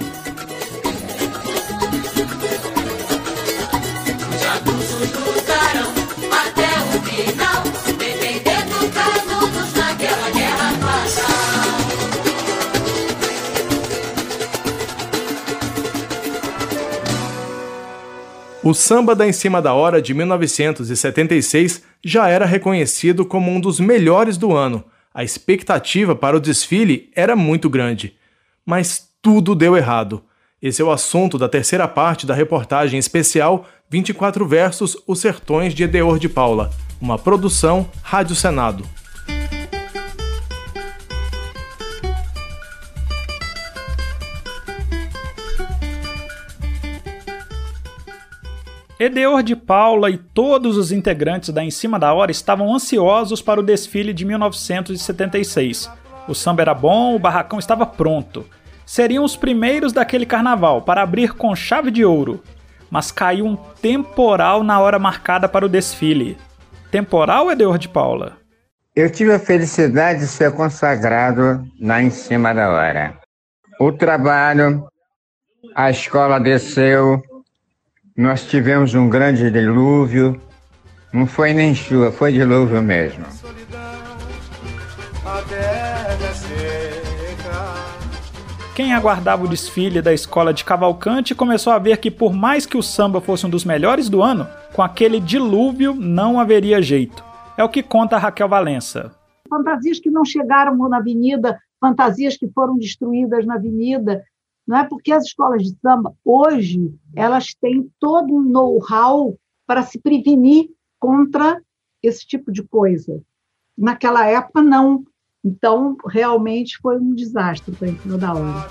O 18.69 18.73
samba 18.73 19.15
da 19.15 19.25
Em 19.25 19.31
Cima 19.31 19.61
da 19.61 19.73
Hora 19.73 20.01
de 20.01 20.13
1976 20.13 21.83
já 22.03 22.27
era 22.27 22.45
reconhecido 22.45 23.23
como 23.23 23.49
um 23.49 23.61
dos 23.61 23.79
melhores 23.79 24.35
do 24.35 24.53
ano. 24.53 24.83
A 25.13 25.23
expectativa 25.23 26.13
para 26.13 26.35
o 26.35 26.39
desfile 26.41 27.09
era 27.15 27.33
muito 27.33 27.69
grande. 27.69 28.17
Mas 28.65 29.07
tudo 29.21 29.55
deu 29.55 29.77
errado. 29.77 30.21
Esse 30.61 30.81
é 30.81 30.85
o 30.85 30.91
assunto 30.91 31.37
da 31.37 31.47
terceira 31.47 31.87
parte 31.87 32.25
da 32.25 32.33
reportagem 32.33 32.99
especial 32.99 33.65
24 33.89 34.45
versos 34.45 34.97
Os 35.07 35.21
Sertões 35.21 35.73
de 35.73 35.83
Edeor 35.83 36.19
de 36.19 36.27
Paula, 36.27 36.69
uma 36.99 37.17
produção 37.17 37.89
Rádio 38.03 38.35
Senado. 38.35 38.83
Edeor 48.99 49.43
de 49.43 49.55
Paula 49.55 50.09
e 50.09 50.17
todos 50.17 50.75
os 50.75 50.91
integrantes 50.91 51.49
da 51.51 51.63
Em 51.63 51.69
Cima 51.69 51.99
da 51.99 52.11
Hora 52.11 52.31
estavam 52.31 52.73
ansiosos 52.73 53.43
para 53.43 53.59
o 53.59 53.63
desfile 53.63 54.11
de 54.11 54.25
1976. 54.25 55.87
O 56.27 56.33
samba 56.33 56.63
era 56.63 56.73
bom, 56.73 57.15
o 57.15 57.19
barracão 57.19 57.59
estava 57.59 57.85
pronto. 57.85 58.43
Seriam 58.87 59.23
os 59.23 59.35
primeiros 59.35 59.93
daquele 59.93 60.25
carnaval 60.25 60.81
para 60.81 61.03
abrir 61.03 61.33
com 61.33 61.55
chave 61.55 61.91
de 61.91 62.03
ouro. 62.03 62.41
Mas 62.89 63.11
caiu 63.11 63.45
um 63.45 63.55
temporal 63.55 64.63
na 64.63 64.79
hora 64.79 64.97
marcada 64.97 65.47
para 65.47 65.65
o 65.65 65.69
desfile. 65.69 66.35
Temporal, 66.89 67.51
Edeor 67.51 67.77
de 67.77 67.89
Paula? 67.89 68.37
Eu 68.95 69.11
tive 69.11 69.31
a 69.31 69.37
felicidade 69.37 70.21
de 70.21 70.27
ser 70.27 70.51
consagrado 70.53 71.63
na 71.79 72.01
Em 72.01 72.09
Cima 72.09 72.51
da 72.51 72.67
Hora. 72.71 73.15
O 73.79 73.91
trabalho, 73.91 74.87
a 75.75 75.91
escola 75.91 76.39
desceu, 76.39 77.21
nós 78.17 78.47
tivemos 78.47 78.95
um 78.95 79.07
grande 79.07 79.51
dilúvio, 79.51 80.41
não 81.13 81.27
foi 81.27 81.53
nem 81.53 81.75
chuva, 81.75 82.11
foi 82.11 82.31
dilúvio 82.31 82.81
mesmo. 82.81 83.23
Quem 88.73 88.91
aguardava 88.91 89.45
o 89.45 89.47
desfile 89.47 90.01
da 90.01 90.11
escola 90.13 90.51
de 90.51 90.65
Cavalcante 90.65 91.35
começou 91.35 91.71
a 91.71 91.77
ver 91.77 91.97
que, 91.97 92.09
por 92.09 92.33
mais 92.33 92.65
que 92.65 92.75
o 92.75 92.81
samba 92.81 93.21
fosse 93.21 93.45
um 93.45 93.49
dos 93.49 93.63
melhores 93.63 94.09
do 94.09 94.23
ano, 94.23 94.47
com 94.73 94.81
aquele 94.81 95.19
dilúvio 95.19 95.93
não 95.93 96.39
haveria 96.39 96.81
jeito. 96.81 97.23
É 97.55 97.63
o 97.63 97.69
que 97.69 97.83
conta 97.83 98.17
Raquel 98.17 98.49
Valença. 98.49 99.11
Fantasias 99.47 99.99
que 99.99 100.09
não 100.09 100.25
chegaram 100.25 100.75
na 100.89 100.97
avenida, 100.97 101.59
fantasias 101.79 102.35
que 102.35 102.47
foram 102.49 102.77
destruídas 102.77 103.45
na 103.45 103.55
avenida, 103.55 104.23
não 104.67 104.77
é 104.77 104.83
porque 104.83 105.13
as 105.13 105.23
escolas 105.23 105.63
de 105.63 105.77
samba 105.81 106.13
hoje 106.25 106.93
elas 107.15 107.53
têm 107.53 107.89
todo 107.99 108.35
um 108.35 108.41
know-how 108.41 109.37
para 109.65 109.81
se 109.81 109.97
prevenir 109.97 110.69
contra 110.99 111.61
esse 112.03 112.27
tipo 112.27 112.51
de 112.51 112.61
coisa. 112.61 113.21
Naquela 113.77 114.27
época 114.27 114.61
não. 114.61 115.05
Então 115.43 115.95
realmente 116.05 116.77
foi 116.81 116.99
um 116.99 117.15
desastre 117.15 117.73
para 117.73 117.87
cima 117.87 118.17
da 118.17 118.33
hora. 118.33 118.67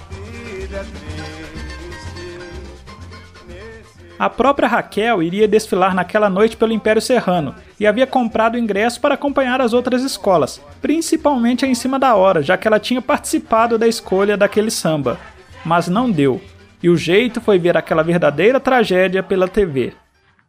A 4.19 4.31
própria 4.31 4.69
Raquel 4.69 5.23
iria 5.23 5.47
desfilar 5.47 5.95
naquela 5.95 6.29
noite 6.29 6.57
pelo 6.57 6.73
Império 6.73 7.03
Serrano 7.03 7.55
e 7.79 7.87
havia 7.87 8.07
comprado 8.07 8.59
ingresso 8.59 9.01
para 9.01 9.15
acompanhar 9.15 9.61
as 9.61 9.75
outras 9.75 10.03
escolas, 10.03 10.61
principalmente 10.81 11.67
a 11.67 11.69
em 11.69 11.75
cima 11.75 11.99
da 11.99 12.15
hora, 12.15 12.43
já 12.43 12.57
que 12.57 12.67
ela 12.67 12.81
tinha 12.81 13.03
participado 13.03 13.79
da 13.79 13.87
escolha 13.87 14.37
daquele 14.37 14.71
samba 14.71 15.19
mas 15.67 15.89
não 15.89 16.09
deu. 16.09 16.41
E 16.81 16.89
o 16.89 16.97
jeito 16.97 17.41
foi 17.41 17.59
ver 17.59 17.77
aquela 17.77 18.05
verdadeira 18.05 18.61
tragédia 18.61 19.21
pela 19.21 19.49
TV. 19.49 19.93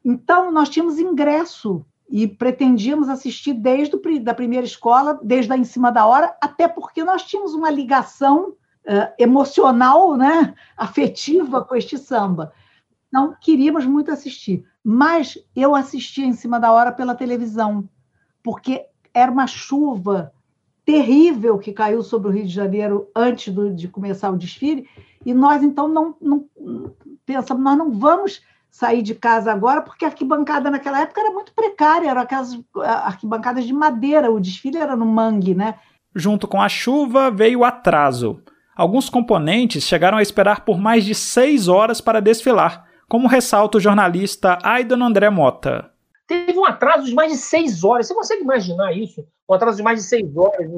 Então, 0.05 0.51
nós 0.51 0.69
tínhamos 0.69 0.99
ingresso 0.99 1.83
e 2.07 2.27
pretendíamos 2.27 3.09
assistir 3.09 3.53
desde 3.53 3.95
a 3.95 4.19
da 4.21 4.33
primeira 4.33 4.65
escola, 4.65 5.19
desde 5.23 5.51
a 5.51 5.57
em 5.57 5.63
cima 5.63 5.91
da 5.91 6.05
hora, 6.05 6.37
até 6.39 6.67
porque 6.67 7.03
nós 7.03 7.23
tínhamos 7.23 7.55
uma 7.55 7.71
ligação 7.71 8.49
uh, 8.49 9.13
emocional, 9.17 10.15
né, 10.15 10.53
afetiva 10.77 11.63
com 11.65 11.75
este 11.75 11.97
samba. 11.97 12.53
Então, 13.07 13.35
queríamos 13.41 13.85
muito 13.85 14.11
assistir. 14.11 14.65
Mas 14.83 15.37
eu 15.55 15.75
assistia 15.75 16.25
em 16.25 16.33
cima 16.33 16.59
da 16.59 16.71
hora 16.71 16.91
pela 16.91 17.15
televisão, 17.15 17.89
porque 18.43 18.85
era 19.13 19.31
uma 19.31 19.47
chuva 19.47 20.31
terrível 20.87 21.57
que 21.57 21.73
caiu 21.73 22.01
sobre 22.01 22.29
o 22.29 22.31
Rio 22.31 22.45
de 22.45 22.53
Janeiro 22.53 23.09
antes 23.13 23.53
do, 23.53 23.73
de 23.73 23.89
começar 23.89 24.29
o 24.29 24.37
desfile, 24.37 24.87
e 25.25 25.33
nós 25.33 25.63
então 25.63 25.87
não, 25.87 26.15
não 26.21 26.45
pensamos, 27.25 27.63
nós 27.63 27.77
não 27.77 27.91
vamos 27.91 28.41
sair 28.69 29.01
de 29.01 29.15
casa 29.15 29.51
agora, 29.51 29.81
porque 29.81 30.05
a 30.05 30.09
arquibancada 30.09 30.69
naquela 30.69 31.01
época 31.01 31.21
era 31.21 31.31
muito 31.31 31.53
precária, 31.53 32.09
eram 32.09 32.21
aquelas 32.21 32.59
arquibancadas 32.75 33.65
de 33.65 33.73
madeira, 33.73 34.31
o 34.31 34.39
desfile 34.39 34.77
era 34.77 34.95
no 34.95 35.05
mangue, 35.05 35.55
né? 35.55 35.75
Junto 36.15 36.47
com 36.47 36.61
a 36.61 36.69
chuva 36.69 37.31
veio 37.31 37.59
o 37.59 37.65
atraso. 37.65 38.41
Alguns 38.75 39.09
componentes 39.09 39.83
chegaram 39.83 40.19
a 40.19 40.21
esperar 40.21 40.63
por 40.63 40.77
mais 40.77 41.03
de 41.03 41.15
seis 41.15 41.67
horas 41.67 41.99
para 41.99 42.19
desfilar, 42.19 42.85
como 43.09 43.27
ressalta 43.27 43.77
o 43.77 43.81
jornalista 43.81 44.59
Aidan 44.61 45.03
André 45.03 45.29
Mota. 45.31 45.91
Teve 46.27 46.59
um 46.59 46.65
atraso 46.65 47.05
de 47.05 47.15
mais 47.15 47.31
de 47.31 47.37
seis 47.37 47.83
horas. 47.83 48.07
Você 48.07 48.13
consegue 48.13 48.43
imaginar 48.43 48.91
isso? 48.95 49.25
Um 49.49 49.53
atraso 49.55 49.77
de 49.77 49.83
mais 49.83 50.01
de 50.01 50.05
seis 50.05 50.37
horas. 50.37 50.69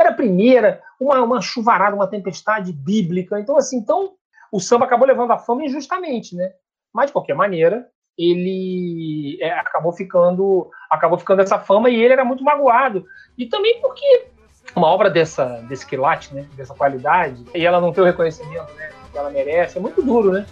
Era 0.00 0.10
a 0.10 0.14
primeira, 0.14 0.82
uma, 0.98 1.20
uma 1.22 1.42
chuvarada, 1.42 1.94
uma 1.94 2.06
tempestade 2.06 2.72
bíblica. 2.72 3.38
Então, 3.38 3.56
assim, 3.58 3.76
então, 3.76 4.14
o 4.50 4.58
samba 4.58 4.86
acabou 4.86 5.06
levando 5.06 5.30
a 5.32 5.38
fama 5.38 5.62
injustamente, 5.62 6.34
né? 6.34 6.50
Mas, 6.90 7.08
de 7.08 7.12
qualquer 7.12 7.34
maneira, 7.34 7.86
ele 8.16 9.38
é, 9.42 9.52
acabou 9.52 9.92
ficando 9.92 10.70
acabou 10.90 11.18
ficando 11.18 11.42
essa 11.42 11.58
fama 11.58 11.90
e 11.90 12.02
ele 12.02 12.14
era 12.14 12.24
muito 12.24 12.42
magoado. 12.42 13.04
E 13.36 13.46
também 13.46 13.78
porque 13.80 14.26
uma 14.74 14.88
obra 14.88 15.10
dessa, 15.10 15.62
desse 15.68 15.86
quilate, 15.86 16.34
né, 16.34 16.46
dessa 16.56 16.74
qualidade, 16.74 17.44
e 17.54 17.66
ela 17.66 17.80
não 17.80 17.92
ter 17.92 18.00
o 18.00 18.04
reconhecimento 18.04 18.72
né, 18.74 18.90
que 19.10 19.18
ela 19.18 19.30
merece, 19.30 19.78
é 19.78 19.80
muito 19.80 20.02
duro, 20.02 20.32
né? 20.32 20.46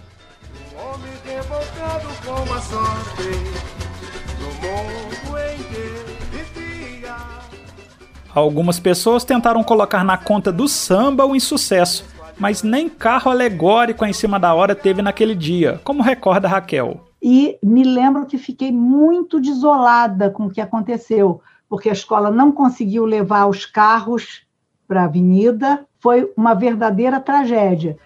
Um 0.75 0.93
homem 0.93 1.11
com 2.47 2.53
a 2.53 2.61
sorte 2.61 3.69
Algumas 8.39 8.79
pessoas 8.79 9.25
tentaram 9.25 9.61
colocar 9.63 10.01
na 10.01 10.15
conta 10.17 10.49
do 10.49 10.65
samba 10.65 11.25
o 11.25 11.35
insucesso, 11.35 12.05
mas 12.37 12.63
nem 12.63 12.87
carro 12.87 13.29
alegórico 13.29 14.05
em 14.05 14.13
cima 14.13 14.39
da 14.39 14.53
hora 14.53 14.73
teve 14.73 15.01
naquele 15.01 15.35
dia, 15.35 15.81
como 15.83 16.01
recorda 16.01 16.47
Raquel. 16.47 17.05
E 17.21 17.57
me 17.61 17.83
lembro 17.83 18.25
que 18.25 18.37
fiquei 18.37 18.71
muito 18.71 19.41
desolada 19.41 20.29
com 20.29 20.45
o 20.45 20.49
que 20.49 20.61
aconteceu, 20.61 21.41
porque 21.67 21.89
a 21.89 21.93
escola 21.93 22.31
não 22.31 22.49
conseguiu 22.49 23.03
levar 23.03 23.45
os 23.45 23.65
carros 23.65 24.43
para 24.87 25.01
a 25.01 25.05
avenida, 25.05 25.85
foi 25.99 26.31
uma 26.37 26.53
verdadeira 26.53 27.19
tragédia. 27.19 27.97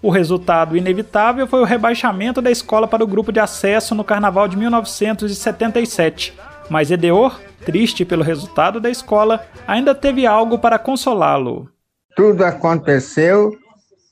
O 0.00 0.08
resultado 0.08 0.78
inevitável 0.78 1.46
foi 1.46 1.60
o 1.60 1.64
rebaixamento 1.64 2.40
da 2.40 2.50
escola 2.50 2.88
para 2.88 3.04
o 3.04 3.06
grupo 3.06 3.30
de 3.30 3.38
acesso 3.38 3.94
no 3.94 4.02
carnaval 4.02 4.48
de 4.48 4.56
1977. 4.56 6.32
Mas 6.70 6.90
Edeor, 6.90 7.40
triste 7.64 8.04
pelo 8.04 8.22
resultado 8.22 8.78
da 8.80 8.90
escola, 8.90 9.46
ainda 9.66 9.94
teve 9.94 10.26
algo 10.26 10.58
para 10.58 10.78
consolá-lo. 10.78 11.70
Tudo 12.14 12.44
aconteceu 12.44 13.52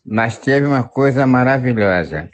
Mas 0.08 0.38
teve 0.38 0.66
uma 0.66 0.84
coisa 0.84 1.26
maravilhosa. 1.26 2.30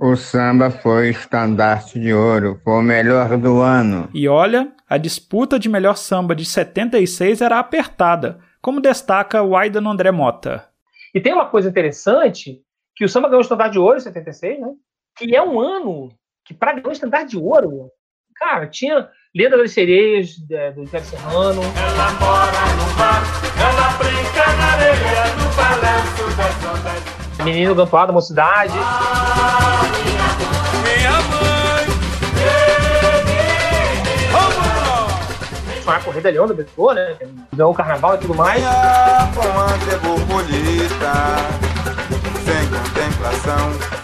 O 0.00 0.14
samba 0.14 0.70
foi 0.70 1.10
estandarte 1.10 1.98
de 1.98 2.14
ouro, 2.14 2.60
foi 2.62 2.74
o 2.74 2.82
melhor 2.82 3.36
do 3.36 3.60
ano. 3.60 4.08
E 4.14 4.28
olha, 4.28 4.72
a 4.88 4.96
disputa 4.96 5.58
de 5.58 5.68
melhor 5.68 5.96
samba 5.96 6.36
de 6.36 6.44
76 6.44 7.40
era 7.40 7.58
apertada, 7.58 8.38
como 8.62 8.80
destaca 8.80 9.42
o 9.42 9.56
Aidan 9.56 9.88
André 9.88 10.12
Mota. 10.12 10.64
E 11.12 11.20
tem 11.20 11.32
uma 11.32 11.46
coisa 11.46 11.68
interessante, 11.68 12.62
que 12.94 13.04
o 13.04 13.08
samba 13.08 13.26
ganhou 13.28 13.40
o 13.40 13.42
estandarte 13.42 13.72
de 13.72 13.78
ouro 13.80 13.96
em 13.96 14.02
76, 14.02 14.60
né? 14.60 14.68
Que 15.16 15.34
é 15.34 15.42
um 15.42 15.58
ano 15.58 16.10
que 16.44 16.54
para 16.54 16.74
ganhar 16.74 16.88
o 16.88 16.92
estandarte 16.92 17.30
de 17.30 17.38
ouro, 17.38 17.90
cara, 18.36 18.68
tinha 18.68 19.08
Lenda 19.38 19.56
das 19.56 19.70
Sereias, 19.70 20.42
é, 20.50 20.72
do 20.72 20.84
Zé 20.86 20.98
Serrano. 20.98 21.62
Ela 21.62 22.10
mora 22.18 22.66
no 22.74 22.92
mar, 22.98 23.22
ela 23.56 23.90
brinca 23.96 24.44
na 24.56 24.64
areia, 24.72 25.26
no 25.36 25.46
balanço 25.54 26.26
das 26.36 26.56
ondas. 26.64 27.44
Menino 27.44 27.72
Gampar 27.72 28.08
da 28.08 28.12
Mocidade. 28.12 28.72
Ah, 28.76 29.82
minha 30.82 31.12
mãe, 31.12 31.86
Tinha 35.82 35.96
a 35.96 36.00
Corrida 36.00 36.30
Leão 36.30 36.48
da 36.48 36.54
Pessoa, 36.54 36.94
né? 36.94 37.14
Ganhou 37.54 37.70
o 37.70 37.74
carnaval 37.76 38.16
e 38.16 38.18
tudo 38.18 38.34
mais. 38.34 38.60
Sem 42.44 42.68
contemplação 42.70 43.97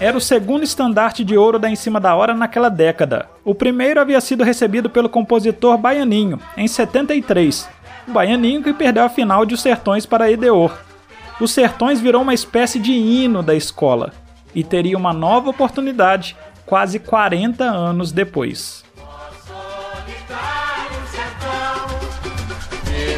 era 0.00 0.16
o 0.16 0.20
segundo 0.20 0.62
estandarte 0.62 1.24
de 1.24 1.36
ouro 1.36 1.58
da 1.58 1.68
Em 1.68 1.74
Cima 1.74 1.98
da 1.98 2.14
Hora 2.14 2.34
naquela 2.34 2.68
década. 2.68 3.28
O 3.44 3.54
primeiro 3.54 4.00
havia 4.00 4.20
sido 4.20 4.44
recebido 4.44 4.88
pelo 4.88 5.08
compositor 5.08 5.76
Baianinho, 5.76 6.38
em 6.56 6.68
73. 6.68 7.68
O 8.06 8.12
Baianinho 8.12 8.62
que 8.62 8.72
perdeu 8.72 9.04
a 9.04 9.08
final 9.08 9.44
de 9.44 9.54
Os 9.54 9.62
Sertões 9.62 10.06
para 10.06 10.30
Edeor. 10.30 10.76
Os 11.40 11.50
Sertões 11.50 12.00
virou 12.00 12.22
uma 12.22 12.34
espécie 12.34 12.78
de 12.78 12.92
hino 12.92 13.42
da 13.42 13.54
escola 13.54 14.12
e 14.54 14.62
teria 14.62 14.96
uma 14.96 15.12
nova 15.12 15.50
oportunidade 15.50 16.36
quase 16.64 16.98
40 16.98 17.64
anos 17.64 18.12
depois. 18.12 18.84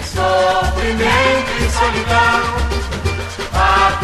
sofrimento 0.02 1.50
e 1.60 1.68
solidão, 1.68 2.56
a 3.52 3.96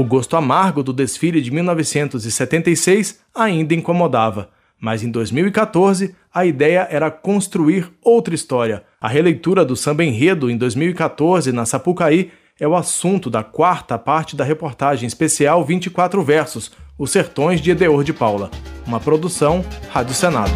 O 0.00 0.04
gosto 0.04 0.34
amargo 0.34 0.82
do 0.82 0.94
desfile 0.94 1.42
de 1.42 1.50
1976 1.50 3.20
ainda 3.34 3.74
incomodava, 3.74 4.48
mas 4.80 5.02
em 5.02 5.10
2014 5.10 6.16
a 6.32 6.46
ideia 6.46 6.88
era 6.90 7.10
construir 7.10 7.92
outra 8.02 8.34
história. 8.34 8.82
A 8.98 9.06
releitura 9.06 9.62
do 9.62 9.76
samba 9.76 10.02
enredo 10.02 10.50
em 10.50 10.56
2014 10.56 11.52
na 11.52 11.66
Sapucaí 11.66 12.30
é 12.58 12.66
o 12.66 12.74
assunto 12.74 13.28
da 13.28 13.42
quarta 13.42 13.98
parte 13.98 14.34
da 14.34 14.42
reportagem 14.42 15.06
especial 15.06 15.62
24 15.66 16.22
versos, 16.22 16.72
Os 16.98 17.10
Sertões 17.10 17.60
de 17.60 17.70
Edeor 17.70 18.02
de 18.02 18.14
Paula, 18.14 18.50
uma 18.86 19.00
produção 19.00 19.62
Rádio 19.90 20.14
Senado. 20.14 20.52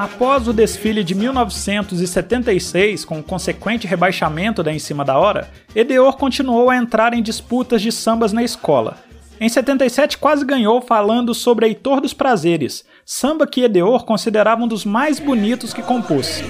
Após 0.00 0.48
o 0.48 0.52
desfile 0.54 1.04
de 1.04 1.14
1976, 1.14 3.04
com 3.04 3.18
o 3.18 3.22
consequente 3.22 3.86
rebaixamento 3.86 4.62
da 4.62 4.72
Em 4.72 4.78
Cima 4.78 5.04
da 5.04 5.18
Hora, 5.18 5.50
Edeor 5.76 6.16
continuou 6.16 6.70
a 6.70 6.76
entrar 6.78 7.12
em 7.12 7.22
disputas 7.22 7.82
de 7.82 7.92
sambas 7.92 8.32
na 8.32 8.42
escola. 8.42 8.96
Em 9.38 9.46
77 9.46 10.16
quase 10.16 10.42
ganhou 10.42 10.80
falando 10.80 11.34
sobre 11.34 11.66
Heitor 11.66 12.00
dos 12.00 12.14
Prazeres, 12.14 12.82
samba 13.04 13.46
que 13.46 13.60
Edeor 13.60 14.06
considerava 14.06 14.64
um 14.64 14.66
dos 14.66 14.86
mais 14.86 15.20
bonitos 15.20 15.74
que 15.74 15.82
compôs. 15.82 16.42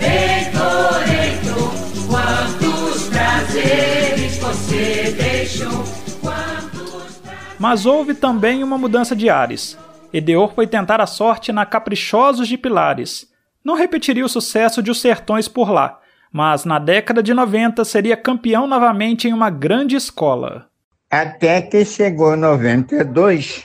Heitor, 0.00 1.02
Heitor, 1.06 1.74
quantos 2.08 3.08
prazeres 3.10 4.38
você 4.38 5.14
deixou, 5.18 5.84
Mas 7.58 7.84
houve 7.84 8.14
também 8.14 8.64
uma 8.64 8.78
mudança 8.78 9.14
de 9.14 9.28
ares. 9.28 9.76
Edeor 10.12 10.52
foi 10.54 10.66
tentar 10.66 11.00
a 11.00 11.06
sorte 11.06 11.52
na 11.52 11.64
Caprichosos 11.64 12.48
de 12.48 12.58
Pilares. 12.58 13.28
Não 13.64 13.74
repetiria 13.74 14.24
o 14.24 14.28
sucesso 14.28 14.82
de 14.82 14.90
Os 14.90 15.00
Sertões 15.00 15.46
por 15.46 15.70
lá, 15.70 16.00
mas 16.32 16.64
na 16.64 16.78
década 16.78 17.22
de 17.22 17.32
90 17.32 17.84
seria 17.84 18.16
campeão 18.16 18.66
novamente 18.66 19.28
em 19.28 19.32
uma 19.32 19.50
grande 19.50 19.96
escola. 19.96 20.66
Até 21.10 21.62
que 21.62 21.84
chegou 21.84 22.36
92, 22.36 23.64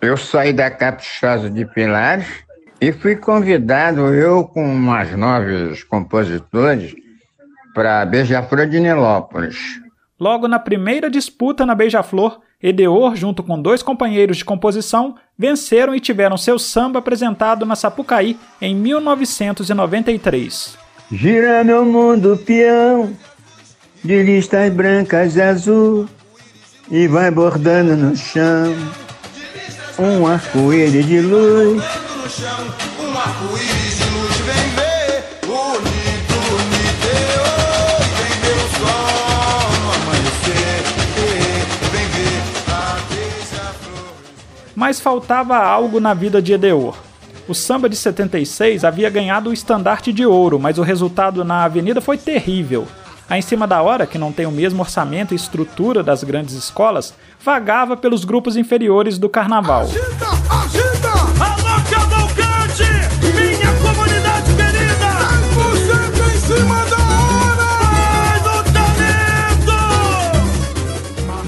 eu 0.00 0.16
saí 0.16 0.52
da 0.52 0.70
Caprichosos 0.70 1.52
de 1.52 1.64
Pilares 1.64 2.26
e 2.80 2.92
fui 2.92 3.16
convidado, 3.16 4.14
eu 4.14 4.44
com 4.44 4.64
umas 4.64 5.10
nove 5.16 5.84
compositores, 5.84 6.94
para 7.74 8.04
Beija-Flor 8.04 8.66
de 8.66 8.80
Nilópolis. 8.80 9.80
Logo 10.18 10.48
na 10.48 10.58
primeira 10.58 11.08
disputa 11.08 11.64
na 11.64 11.74
Beija-Flor, 11.74 12.40
Edeor, 12.62 13.16
junto 13.16 13.42
com 13.42 13.60
dois 13.60 13.82
companheiros 13.82 14.36
de 14.36 14.44
composição, 14.44 15.16
venceram 15.38 15.94
e 15.94 16.00
tiveram 16.00 16.36
seu 16.36 16.58
samba 16.58 16.98
apresentado 16.98 17.64
na 17.64 17.74
Sapucaí 17.74 18.38
em 18.60 18.74
1993. 18.74 20.76
Gira 21.10 21.64
meu 21.64 21.84
mundo 21.84 22.38
peão, 22.44 23.16
de 24.04 24.22
listas 24.22 24.70
brancas 24.72 25.36
e 25.36 25.42
azul, 25.42 26.06
e 26.90 27.08
vai 27.08 27.30
bordando 27.30 27.96
no 27.96 28.14
chão 28.16 28.74
um 29.98 30.26
arco-íris 30.26 31.06
de 31.06 31.20
luz. 31.20 31.82
Um 32.98 33.18
arco-íris 33.18 33.98
de 33.98 34.10
luz 34.10 34.36
vem 34.38 34.70
ver, 34.76 34.89
Mas 44.80 44.98
faltava 44.98 45.58
algo 45.58 46.00
na 46.00 46.14
vida 46.14 46.40
de 46.40 46.54
Edeor. 46.54 46.96
O 47.46 47.54
samba 47.54 47.86
de 47.86 47.94
76 47.94 48.82
havia 48.82 49.10
ganhado 49.10 49.50
o 49.50 49.52
estandarte 49.52 50.10
de 50.10 50.24
ouro, 50.24 50.58
mas 50.58 50.78
o 50.78 50.82
resultado 50.82 51.44
na 51.44 51.64
avenida 51.64 52.00
foi 52.00 52.16
terrível. 52.16 52.88
A 53.28 53.36
Em 53.36 53.42
Cima 53.42 53.66
da 53.66 53.82
Hora, 53.82 54.06
que 54.06 54.16
não 54.16 54.32
tem 54.32 54.46
o 54.46 54.50
mesmo 54.50 54.80
orçamento 54.80 55.34
e 55.34 55.36
estrutura 55.36 56.02
das 56.02 56.24
grandes 56.24 56.54
escolas, 56.54 57.12
vagava 57.44 57.94
pelos 57.94 58.24
grupos 58.24 58.56
inferiores 58.56 59.18
do 59.18 59.28
carnaval. 59.28 59.82
Agita, 59.82 60.26
agita! 60.50 60.89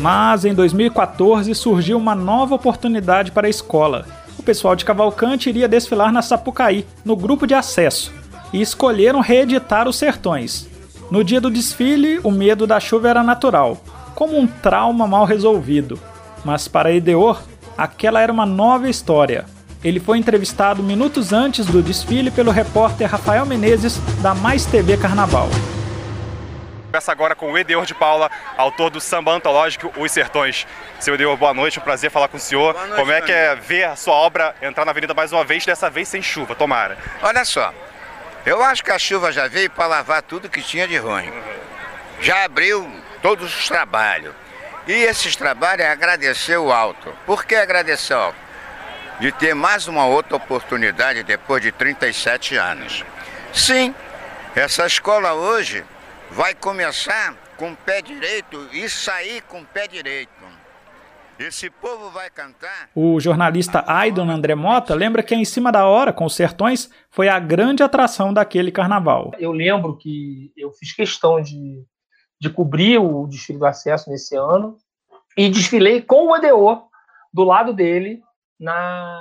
Mas 0.02 0.44
em 0.44 0.52
2014 0.52 1.54
surgiu 1.54 1.96
uma 1.96 2.12
nova 2.12 2.56
oportunidade 2.56 3.30
para 3.30 3.46
a 3.46 3.50
escola. 3.50 4.04
O 4.36 4.42
pessoal 4.42 4.74
de 4.74 4.84
Cavalcante 4.84 5.48
iria 5.48 5.68
desfilar 5.68 6.12
na 6.12 6.20
Sapucaí, 6.20 6.84
no 7.04 7.14
grupo 7.14 7.46
de 7.46 7.54
acesso, 7.54 8.12
e 8.52 8.60
escolheram 8.60 9.20
reeditar 9.20 9.88
os 9.88 9.94
sertões. 9.94 10.66
No 11.08 11.22
dia 11.22 11.40
do 11.40 11.48
desfile, 11.48 12.18
o 12.24 12.32
medo 12.32 12.66
da 12.66 12.80
chuva 12.80 13.10
era 13.10 13.22
natural, 13.22 13.80
como 14.16 14.36
um 14.36 14.44
trauma 14.44 15.06
mal 15.06 15.24
resolvido. 15.24 15.96
Mas 16.44 16.66
para 16.66 16.92
Edeor, 16.92 17.40
aquela 17.78 18.20
era 18.20 18.32
uma 18.32 18.44
nova 18.44 18.88
história. 18.88 19.44
Ele 19.84 20.00
foi 20.00 20.18
entrevistado 20.18 20.82
minutos 20.82 21.32
antes 21.32 21.64
do 21.64 21.80
desfile 21.80 22.32
pelo 22.32 22.50
repórter 22.50 23.08
Rafael 23.08 23.46
Menezes, 23.46 24.00
da 24.20 24.34
Mais 24.34 24.66
TV 24.66 24.96
Carnaval. 24.96 25.48
Conversa 26.92 27.10
agora 27.10 27.34
com 27.34 27.50
o 27.50 27.56
Edeor 27.56 27.86
de 27.86 27.94
Paula, 27.94 28.30
autor 28.54 28.90
do 28.90 29.00
samba 29.00 29.32
antológico 29.32 29.90
Os 29.96 30.12
Sertões. 30.12 30.66
Seu 31.00 31.14
Edeor, 31.14 31.34
boa 31.38 31.54
noite, 31.54 31.78
um 31.78 31.82
prazer 31.82 32.10
falar 32.10 32.28
com 32.28 32.36
o 32.36 32.40
senhor. 32.40 32.74
Noite, 32.74 32.96
Como 32.96 33.10
é 33.10 33.22
que 33.22 33.32
é 33.32 33.54
ver 33.54 33.84
a 33.84 33.96
sua 33.96 34.12
obra 34.12 34.54
entrar 34.60 34.84
na 34.84 34.90
avenida 34.90 35.14
mais 35.14 35.32
uma 35.32 35.42
vez, 35.42 35.64
dessa 35.64 35.88
vez 35.88 36.06
sem 36.06 36.20
chuva, 36.20 36.54
tomara? 36.54 36.98
Olha 37.22 37.46
só, 37.46 37.72
eu 38.44 38.62
acho 38.62 38.84
que 38.84 38.90
a 38.90 38.98
chuva 38.98 39.32
já 39.32 39.48
veio 39.48 39.70
para 39.70 39.86
lavar 39.86 40.20
tudo 40.20 40.50
que 40.50 40.60
tinha 40.60 40.86
de 40.86 40.98
ruim. 40.98 41.32
Já 42.20 42.44
abriu 42.44 42.86
todos 43.22 43.56
os 43.56 43.68
trabalhos. 43.68 44.34
E 44.86 44.92
esses 44.92 45.34
trabalhos 45.34 45.86
é 45.86 45.90
agradecer 45.90 46.58
o 46.58 46.70
alto. 46.70 47.10
Por 47.24 47.46
que 47.46 47.54
agradecer 47.54 48.12
o 48.12 48.18
alto? 48.18 48.38
De 49.18 49.32
ter 49.32 49.54
mais 49.54 49.88
uma 49.88 50.04
outra 50.04 50.36
oportunidade 50.36 51.22
depois 51.22 51.62
de 51.62 51.72
37 51.72 52.54
anos. 52.56 53.02
Sim, 53.50 53.94
essa 54.54 54.84
escola 54.84 55.32
hoje 55.32 55.86
vai 56.32 56.54
começar 56.54 57.36
com 57.58 57.72
o 57.72 57.76
pé 57.76 58.00
direito 58.00 58.66
e 58.72 58.88
sair 58.88 59.42
com 59.42 59.60
o 59.60 59.66
pé 59.66 59.86
direito. 59.86 60.30
Esse 61.38 61.68
povo 61.68 62.10
vai 62.10 62.30
cantar. 62.30 62.88
O 62.94 63.20
jornalista 63.20 63.84
Aidon 63.86 64.30
André 64.30 64.54
Mota 64.54 64.94
lembra 64.94 65.22
que 65.22 65.34
Em 65.34 65.44
Cima 65.44 65.70
da 65.70 65.86
Hora, 65.86 66.12
com 66.12 66.24
os 66.24 66.34
Sertões, 66.34 66.90
foi 67.10 67.28
a 67.28 67.38
grande 67.38 67.82
atração 67.82 68.32
daquele 68.32 68.70
carnaval. 68.70 69.32
Eu 69.38 69.52
lembro 69.52 69.96
que 69.96 70.52
eu 70.56 70.72
fiz 70.72 70.94
questão 70.94 71.40
de, 71.40 71.84
de 72.40 72.48
cobrir 72.48 72.98
o 72.98 73.26
desfile 73.26 73.58
do 73.58 73.66
acesso 73.66 74.08
nesse 74.08 74.34
ano 74.34 74.78
e 75.36 75.50
desfilei 75.50 76.00
com 76.00 76.28
o 76.28 76.36
EDO 76.36 76.84
do 77.32 77.44
lado 77.44 77.74
dele 77.74 78.22
na, 78.58 79.20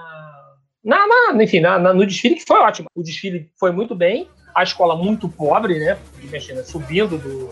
na, 0.84 1.08
na 1.08 1.43
enfim, 1.43 1.60
na, 1.60 1.78
na, 1.78 1.93
no 1.93 2.06
desfile 2.06 2.36
que 2.36 2.45
foi 2.45 2.60
ótimo. 2.60 2.88
O 2.95 3.04
desfile 3.04 3.52
foi 3.60 3.71
muito 3.71 3.95
bem, 3.95 4.30
a 4.54 4.64
escola 4.64 4.96
muito 4.96 5.28
pobre, 5.28 5.80
né? 5.80 5.98
Imagina, 6.22 6.64
subindo 6.64 7.18
do, 7.18 7.50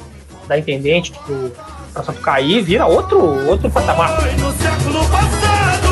da 0.48 0.58
intendente 0.58 1.14
para 1.94 2.04
Sapucaí, 2.04 2.62
vira 2.62 2.86
outro 2.86 3.20
outro 3.48 3.70
patamar. 3.70 4.22
Foi 4.22 4.32
no 4.34 4.52
século 4.54 5.00
passado, 5.10 5.90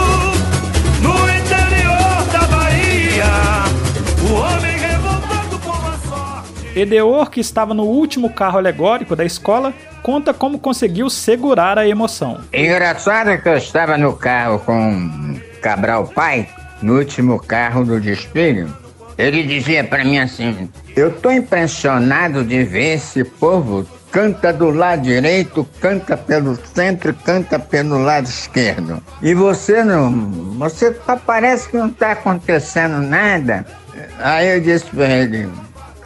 no 1.01 1.13
interior 1.29 2.25
da 2.31 2.47
Bahia, 2.47 3.25
o 4.29 4.33
homem 4.35 4.77
revoltado 4.77 5.59
com 5.59 5.71
a 5.71 5.97
sorte. 6.09 6.79
Edeor, 6.79 7.29
que 7.29 7.39
estava 7.39 7.73
no 7.73 7.83
último 7.83 8.31
carro 8.31 8.57
alegórico 8.57 9.15
da 9.15 9.23
escola, 9.25 9.73
conta 10.03 10.33
como 10.33 10.59
conseguiu 10.59 11.09
segurar 11.09 11.77
a 11.77 11.87
emoção. 11.87 12.39
Engraçado 12.53 13.41
que 13.41 13.49
eu 13.49 13.57
estava 13.57 13.97
no 13.97 14.13
carro 14.13 14.59
com 14.59 15.39
Cabral 15.61 16.07
Pai, 16.07 16.47
no 16.81 16.97
último 16.97 17.39
carro 17.39 17.83
do 17.83 17.99
desfile. 17.99 18.67
Ele 19.17 19.43
dizia 19.43 19.83
para 19.83 20.03
mim 20.03 20.19
assim: 20.19 20.69
Eu 20.95 21.11
tô 21.11 21.31
impressionado 21.31 22.43
de 22.43 22.63
ver 22.63 22.95
esse 22.95 23.23
povo 23.23 23.85
canta 24.11 24.53
do 24.53 24.71
lado 24.71 25.03
direito, 25.03 25.67
canta 25.79 26.15
pelo 26.15 26.57
centro, 26.73 27.13
canta 27.13 27.59
pelo 27.59 27.99
lado 27.99 28.25
esquerdo. 28.25 29.01
E 29.21 29.33
você 29.33 29.83
não, 29.83 30.11
você 30.57 30.91
tá, 30.91 31.15
parece 31.17 31.69
que 31.69 31.77
não 31.77 31.87
está 31.87 32.13
acontecendo 32.13 33.01
nada. 33.01 33.65
Aí 34.19 34.55
eu 34.55 34.61
disse 34.61 34.85
para 34.85 35.07
ele: 35.07 35.49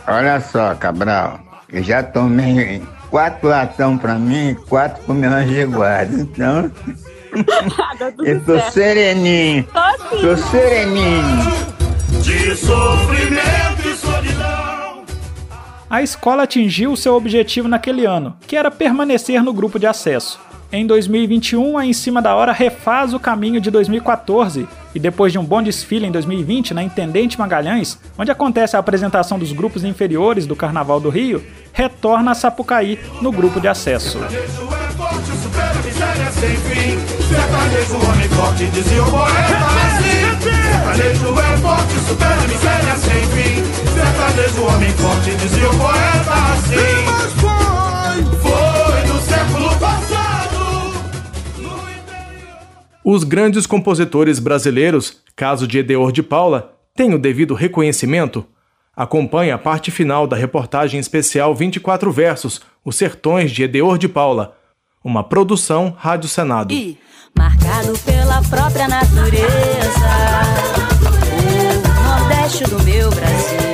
Olha 0.08 0.40
só, 0.40 0.74
Cabral, 0.76 1.40
eu 1.72 1.84
já 1.84 2.02
tomei 2.02 2.82
quatro 3.10 3.50
latão 3.50 3.98
para 3.98 4.16
mim 4.16 4.58
quatro 4.68 5.04
pro 5.04 5.14
meu 5.14 5.32
guarda. 5.70 6.14
Então, 6.14 6.72
eu 8.26 8.40
tô 8.42 8.60
sereninho. 8.72 9.68
Tô 10.22 10.38
sereninho. 10.38 11.81
De 12.24 12.56
sofrimento 12.56 13.88
e 13.88 13.96
solidão. 13.96 15.04
A 15.90 16.04
escola 16.04 16.44
atingiu 16.44 16.96
seu 16.96 17.16
objetivo 17.16 17.68
naquele 17.68 18.06
ano, 18.06 18.38
que 18.48 18.56
era 18.56 18.70
permanecer 18.70 19.44
no 19.44 19.52
grupo 19.52 19.80
de 19.80 19.88
acesso. 19.88 20.40
Em 20.72 20.86
2021, 20.86 21.78
a 21.78 21.86
Em 21.86 21.92
Cima 21.92 22.22
da 22.22 22.36
Hora 22.36 22.54
refaz 22.54 23.14
o 23.14 23.20
caminho 23.20 23.60
de 23.60 23.70
2014 23.72 24.68
e 24.94 25.00
depois 25.00 25.34
de 25.34 25.40
um 25.40 25.44
bom 25.44 25.62
desfile 25.62 26.06
em 26.06 26.12
2020 26.12 26.74
na 26.74 26.84
Intendente 26.84 27.40
Magalhães, 27.40 28.00
onde 28.18 28.32
acontece 28.32 28.76
a 28.76 28.80
apresentação 28.80 29.40
dos 29.40 29.52
grupos 29.52 29.84
inferiores 29.84 30.46
do 30.46 30.56
Carnaval 30.56 31.00
do 31.00 31.10
Rio, 31.10 31.44
retorna 31.74 32.32
a 32.32 32.36
Sapucaí 32.36 33.00
no 33.22 33.32
grupo 33.32 33.60
de 33.60 33.68
acesso. 33.68 34.20
É 40.48 40.51
Sertanejo, 40.72 41.40
é 41.40 41.58
forte, 41.58 41.94
supera 42.08 42.42
a 42.42 42.48
miséria 42.48 42.96
sem 42.96 43.24
fim. 43.26 43.64
Sertanejo, 43.94 44.64
homem 44.64 44.92
forte, 44.92 45.36
dizia 45.36 45.70
o 45.70 45.78
poeta 45.78 46.34
assim. 46.54 46.76
Mas 47.06 47.34
foi, 47.34 48.36
foi 48.40 49.14
no 49.14 49.22
século 49.22 49.70
passado. 49.78 50.60
No 51.58 51.74
interior. 51.92 52.58
Os 53.04 53.24
grandes 53.26 53.68
compositores 53.68 54.40
brasileiros, 54.40 55.22
caso 55.36 55.68
de 55.68 55.80
Edeor 55.80 56.12
de 56.14 56.24
Paula, 56.24 56.74
têm 56.96 57.14
o 57.14 57.20
devido 57.20 57.54
reconhecimento? 57.54 58.46
Acompanhe 58.96 59.52
a 59.52 59.58
parte 59.58 59.92
final 59.92 60.26
da 60.26 60.38
reportagem 60.38 61.00
especial 61.00 61.54
24 61.54 62.12
Versos, 62.12 62.62
Os 62.84 62.96
Sertões 62.96 63.52
de 63.52 63.64
Edeor 63.64 63.98
de 63.98 64.08
Paula, 64.08 64.56
uma 65.04 65.24
produção 65.24 65.94
Rádio 65.98 66.30
Senado. 66.30 66.74
E 66.74 66.98
marcado 67.38 67.94
pela 68.06 68.42
própria 68.44 68.88
natureza, 68.88 69.46
o 71.38 72.04
Nordeste 72.04 72.64
do 72.66 72.82
meu 72.84 73.10
Brasil. 73.10 73.72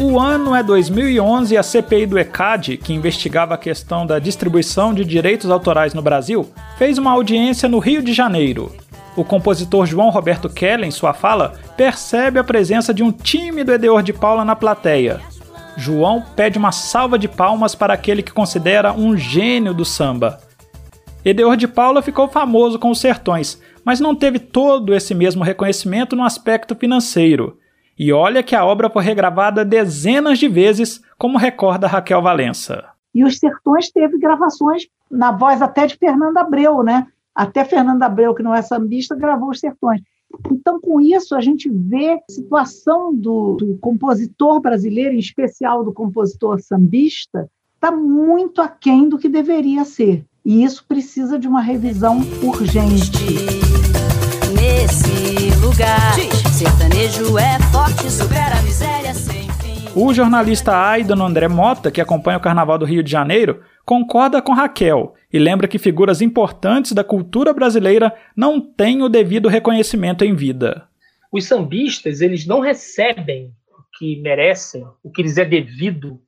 O 0.00 0.18
ano 0.18 0.54
é 0.54 0.62
2011 0.62 1.54
e 1.54 1.58
a 1.58 1.62
CPI 1.62 2.06
do 2.06 2.18
ECAD, 2.18 2.76
que 2.76 2.92
investigava 2.92 3.54
a 3.54 3.58
questão 3.58 4.04
da 4.04 4.18
distribuição 4.18 4.92
de 4.92 5.04
direitos 5.04 5.48
autorais 5.50 5.94
no 5.94 6.02
Brasil, 6.02 6.50
fez 6.76 6.98
uma 6.98 7.12
audiência 7.12 7.68
no 7.68 7.78
Rio 7.78 8.02
de 8.02 8.12
Janeiro. 8.12 8.74
O 9.14 9.24
compositor 9.24 9.86
João 9.86 10.10
Roberto 10.10 10.48
Keller, 10.48 10.88
em 10.88 10.90
sua 10.90 11.12
fala, 11.12 11.54
percebe 11.76 12.38
a 12.38 12.44
presença 12.44 12.92
de 12.92 13.02
um 13.02 13.12
tímido 13.12 13.72
Edeor 13.72 14.02
de 14.02 14.12
Paula 14.12 14.44
na 14.44 14.56
plateia. 14.56 15.20
João 15.76 16.24
pede 16.34 16.58
uma 16.58 16.72
salva 16.72 17.18
de 17.18 17.28
palmas 17.28 17.74
para 17.74 17.94
aquele 17.94 18.22
que 18.22 18.32
considera 18.32 18.92
um 18.92 19.16
gênio 19.16 19.72
do 19.72 19.84
samba. 19.84 20.40
Edeor 21.24 21.56
de 21.56 21.68
Paula 21.68 22.02
ficou 22.02 22.26
famoso 22.26 22.80
com 22.80 22.90
os 22.90 23.00
sertões, 23.00 23.60
mas 23.84 24.00
não 24.00 24.14
teve 24.14 24.40
todo 24.40 24.92
esse 24.92 25.14
mesmo 25.14 25.44
reconhecimento 25.44 26.16
no 26.16 26.24
aspecto 26.24 26.74
financeiro. 26.74 27.58
E 27.96 28.12
olha 28.12 28.42
que 28.42 28.56
a 28.56 28.64
obra 28.64 28.90
foi 28.90 29.04
regravada 29.04 29.64
dezenas 29.64 30.40
de 30.40 30.48
vezes, 30.48 31.00
como 31.16 31.38
recorda 31.38 31.86
Raquel 31.86 32.20
Valença. 32.20 32.84
E 33.14 33.22
os 33.22 33.38
Sertões 33.38 33.90
teve 33.90 34.18
gravações 34.18 34.88
na 35.08 35.30
voz 35.30 35.62
até 35.62 35.86
de 35.86 35.96
Fernanda 35.96 36.40
Abreu, 36.40 36.82
né? 36.82 37.06
Até 37.32 37.64
Fernanda 37.64 38.06
Abreu, 38.06 38.34
que 38.34 38.42
não 38.42 38.54
é 38.54 38.60
sambista, 38.60 39.14
gravou 39.14 39.50
os 39.50 39.60
Sertões. 39.60 40.00
Então, 40.50 40.80
com 40.80 41.00
isso, 41.00 41.36
a 41.36 41.40
gente 41.40 41.68
vê 41.68 42.12
a 42.14 42.32
situação 42.32 43.14
do, 43.14 43.54
do 43.54 43.78
compositor 43.78 44.60
brasileiro, 44.60 45.14
em 45.14 45.18
especial 45.18 45.84
do 45.84 45.92
compositor 45.92 46.58
sambista, 46.60 47.48
está 47.74 47.92
muito 47.92 48.60
aquém 48.60 49.08
do 49.08 49.18
que 49.18 49.28
deveria 49.28 49.84
ser. 49.84 50.24
E 50.44 50.64
isso 50.64 50.84
precisa 50.88 51.38
de 51.38 51.46
uma 51.46 51.60
revisão 51.60 52.20
urgente. 52.42 53.12
Nesse 54.52 55.54
lugar, 55.60 56.14
sertanejo 56.52 57.38
é 57.38 57.60
forte, 57.70 58.10
supera 58.10 58.58
a 58.58 58.62
miséria 58.62 59.14
sem 59.14 59.48
fim. 59.52 59.88
O 59.94 60.12
jornalista 60.12 60.76
Aidan 60.76 61.22
André 61.22 61.46
Mota, 61.46 61.92
que 61.92 62.00
acompanha 62.00 62.38
o 62.38 62.40
Carnaval 62.40 62.76
do 62.76 62.84
Rio 62.84 63.04
de 63.04 63.10
Janeiro, 63.10 63.62
concorda 63.84 64.42
com 64.42 64.52
Raquel 64.52 65.14
e 65.32 65.38
lembra 65.38 65.68
que 65.68 65.78
figuras 65.78 66.20
importantes 66.20 66.90
da 66.90 67.04
cultura 67.04 67.52
brasileira 67.52 68.12
não 68.36 68.60
têm 68.60 69.00
o 69.02 69.08
devido 69.08 69.48
reconhecimento 69.48 70.24
em 70.24 70.34
vida. 70.34 70.88
Os 71.30 71.44
sambistas, 71.44 72.20
eles 72.20 72.44
não 72.46 72.58
recebem 72.58 73.52
o 73.68 73.96
que 73.96 74.20
merecem, 74.20 74.84
o 75.04 75.10
que 75.10 75.22
lhes 75.22 75.38
é 75.38 75.44
devido 75.44 76.20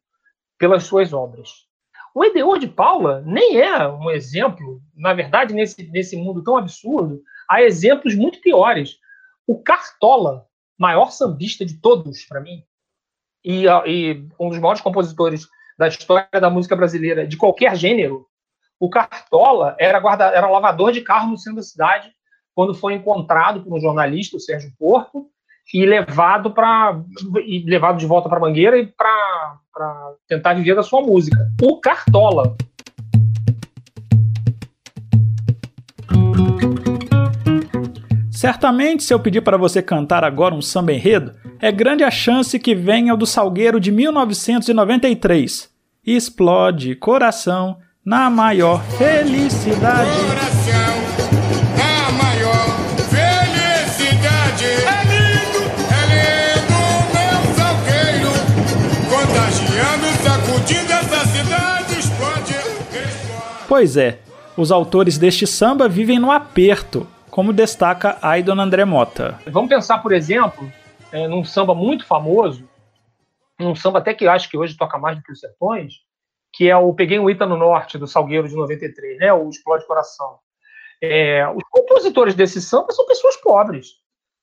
pelas 0.56 0.84
suas 0.84 1.12
obras. 1.12 1.50
O 2.14 2.24
Edeor 2.24 2.60
de 2.60 2.68
Paula 2.68 3.24
nem 3.26 3.60
é 3.60 3.88
um 3.88 4.08
exemplo, 4.08 4.80
na 4.94 5.12
verdade, 5.12 5.52
nesse, 5.52 5.82
nesse 5.90 6.16
mundo 6.16 6.44
tão 6.44 6.56
absurdo, 6.56 7.20
há 7.48 7.60
exemplos 7.60 8.14
muito 8.14 8.40
piores. 8.40 8.96
O 9.44 9.60
Cartola, 9.60 10.46
maior 10.78 11.10
sambista 11.10 11.66
de 11.66 11.74
todos, 11.80 12.24
para 12.24 12.40
mim, 12.40 12.62
e, 13.44 13.64
e 13.86 14.28
um 14.38 14.48
dos 14.48 14.60
maiores 14.60 14.80
compositores 14.80 15.48
da 15.76 15.88
história 15.88 16.40
da 16.40 16.48
música 16.48 16.76
brasileira, 16.76 17.26
de 17.26 17.36
qualquer 17.36 17.74
gênero, 17.74 18.28
o 18.78 18.88
Cartola 18.88 19.76
era, 19.80 19.98
guarda, 19.98 20.26
era 20.26 20.48
lavador 20.48 20.92
de 20.92 21.00
carro 21.00 21.32
no 21.32 21.36
centro 21.36 21.56
da 21.56 21.62
cidade, 21.62 22.12
quando 22.54 22.74
foi 22.74 22.94
encontrado 22.94 23.64
por 23.64 23.74
um 23.74 23.80
jornalista, 23.80 24.36
o 24.36 24.40
Sérgio 24.40 24.72
Porto, 24.78 25.28
e 25.72 25.84
levado 25.86 26.50
para 26.52 27.00
e 27.46 27.64
levado 27.64 27.98
de 27.98 28.06
volta 28.06 28.28
para 28.28 28.40
Mangueira 28.40 28.78
e 28.78 28.86
para 28.86 30.14
tentar 30.28 30.54
viver 30.54 30.74
da 30.74 30.82
sua 30.82 31.00
música. 31.00 31.38
O 31.62 31.80
Cartola. 31.80 32.56
Certamente, 38.30 39.04
se 39.04 39.14
eu 39.14 39.18
pedir 39.18 39.40
para 39.40 39.56
você 39.56 39.80
cantar 39.80 40.22
agora 40.22 40.54
um 40.54 40.60
samba 40.60 40.92
enredo, 40.92 41.32
é 41.58 41.72
grande 41.72 42.04
a 42.04 42.10
chance 42.10 42.58
que 42.58 42.74
venha 42.74 43.14
o 43.14 43.16
do 43.16 43.24
Salgueiro 43.24 43.80
de 43.80 43.90
1993. 43.90 45.72
Explode 46.04 46.94
coração 46.96 47.78
na 48.04 48.28
maior 48.28 48.84
felicidade. 48.98 50.10
Coração, 50.26 51.23
Pois 63.74 63.96
é, 63.96 64.20
os 64.56 64.70
autores 64.70 65.18
deste 65.18 65.48
samba 65.48 65.88
vivem 65.88 66.16
no 66.16 66.30
aperto, 66.30 67.08
como 67.28 67.52
destaca 67.52 68.16
Aidon 68.22 68.60
André 68.60 68.84
Mota. 68.84 69.36
Vamos 69.48 69.68
pensar, 69.68 69.98
por 69.98 70.12
exemplo, 70.12 70.70
é, 71.10 71.26
num 71.26 71.42
samba 71.42 71.74
muito 71.74 72.06
famoso, 72.06 72.68
num 73.58 73.74
samba 73.74 73.98
até 73.98 74.14
que 74.14 74.28
acho 74.28 74.48
que 74.48 74.56
hoje 74.56 74.76
toca 74.76 74.96
mais 74.96 75.16
do 75.16 75.24
que 75.24 75.32
os 75.32 75.40
Sertões, 75.40 75.94
que 76.52 76.70
é 76.70 76.76
o 76.76 76.94
Peguei 76.94 77.18
um 77.18 77.28
Ita 77.28 77.46
no 77.46 77.56
Norte, 77.56 77.98
do 77.98 78.06
Salgueiro 78.06 78.48
de 78.48 78.54
93, 78.54 79.18
né? 79.18 79.32
o 79.32 79.48
Explode 79.48 79.84
Coração. 79.88 80.38
É, 81.02 81.44
os 81.48 81.64
compositores 81.68 82.36
desse 82.36 82.62
samba 82.62 82.92
são 82.92 83.04
pessoas 83.08 83.36
pobres. 83.38 83.88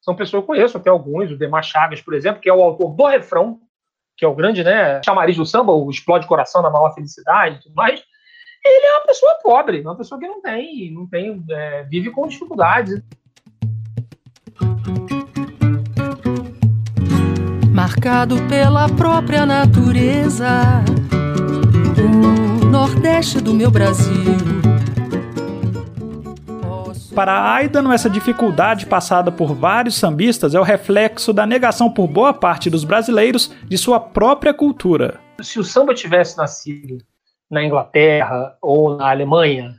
São 0.01 0.13
pessoas, 0.13 0.43
eu 0.43 0.47
conheço 0.47 0.75
até 0.75 0.89
alguns, 0.89 1.31
o 1.31 1.37
Demar 1.37 1.63
Chagas, 1.63 2.01
por 2.01 2.13
exemplo, 2.13 2.41
que 2.41 2.49
é 2.49 2.53
o 2.53 2.61
autor 2.61 2.93
do 2.93 3.07
refrão, 3.07 3.61
que 4.17 4.25
é 4.25 4.27
o 4.27 4.35
grande 4.35 4.61
né, 4.61 5.01
chamariz 5.05 5.37
do 5.37 5.45
samba, 5.45 5.71
o 5.71 5.89
Explode 5.89 6.27
Coração 6.27 6.61
na 6.61 6.69
Maior 6.69 6.93
Felicidade 6.93 7.55
e 7.55 7.59
tudo 7.61 7.75
mais. 7.75 8.03
Ele 8.63 8.85
é 8.85 8.97
uma 8.97 9.05
pessoa 9.05 9.39
pobre, 9.41 9.81
uma 9.81 9.95
pessoa 9.95 10.19
que 10.19 10.27
não 10.27 10.41
tem, 10.41 10.91
não 10.93 11.07
tem, 11.07 11.43
é, 11.49 11.83
vive 11.83 12.11
com 12.11 12.27
dificuldades. 12.27 13.01
Marcado 17.73 18.35
pela 18.47 18.87
própria 18.89 19.45
natureza, 19.45 20.83
o 21.97 22.65
Nordeste 22.65 23.41
do 23.41 23.53
meu 23.53 23.71
Brasil. 23.71 24.37
Para 27.15 27.53
Aidan, 27.55 27.91
essa 27.93 28.09
dificuldade 28.09 28.85
passada 28.85 29.31
por 29.31 29.53
vários 29.53 29.95
sambistas 29.95 30.55
é 30.55 30.59
o 30.59 30.63
reflexo 30.63 31.33
da 31.33 31.45
negação 31.45 31.91
por 31.91 32.07
boa 32.07 32.33
parte 32.33 32.69
dos 32.69 32.85
brasileiros 32.85 33.53
de 33.67 33.77
sua 33.77 33.99
própria 33.99 34.53
cultura. 34.53 35.19
Se 35.41 35.59
o 35.59 35.63
samba 35.63 35.93
tivesse 35.93 36.37
nascido 36.37 36.99
na 37.51 37.63
Inglaterra 37.63 38.55
ou 38.61 38.95
na 38.95 39.09
Alemanha, 39.09 39.75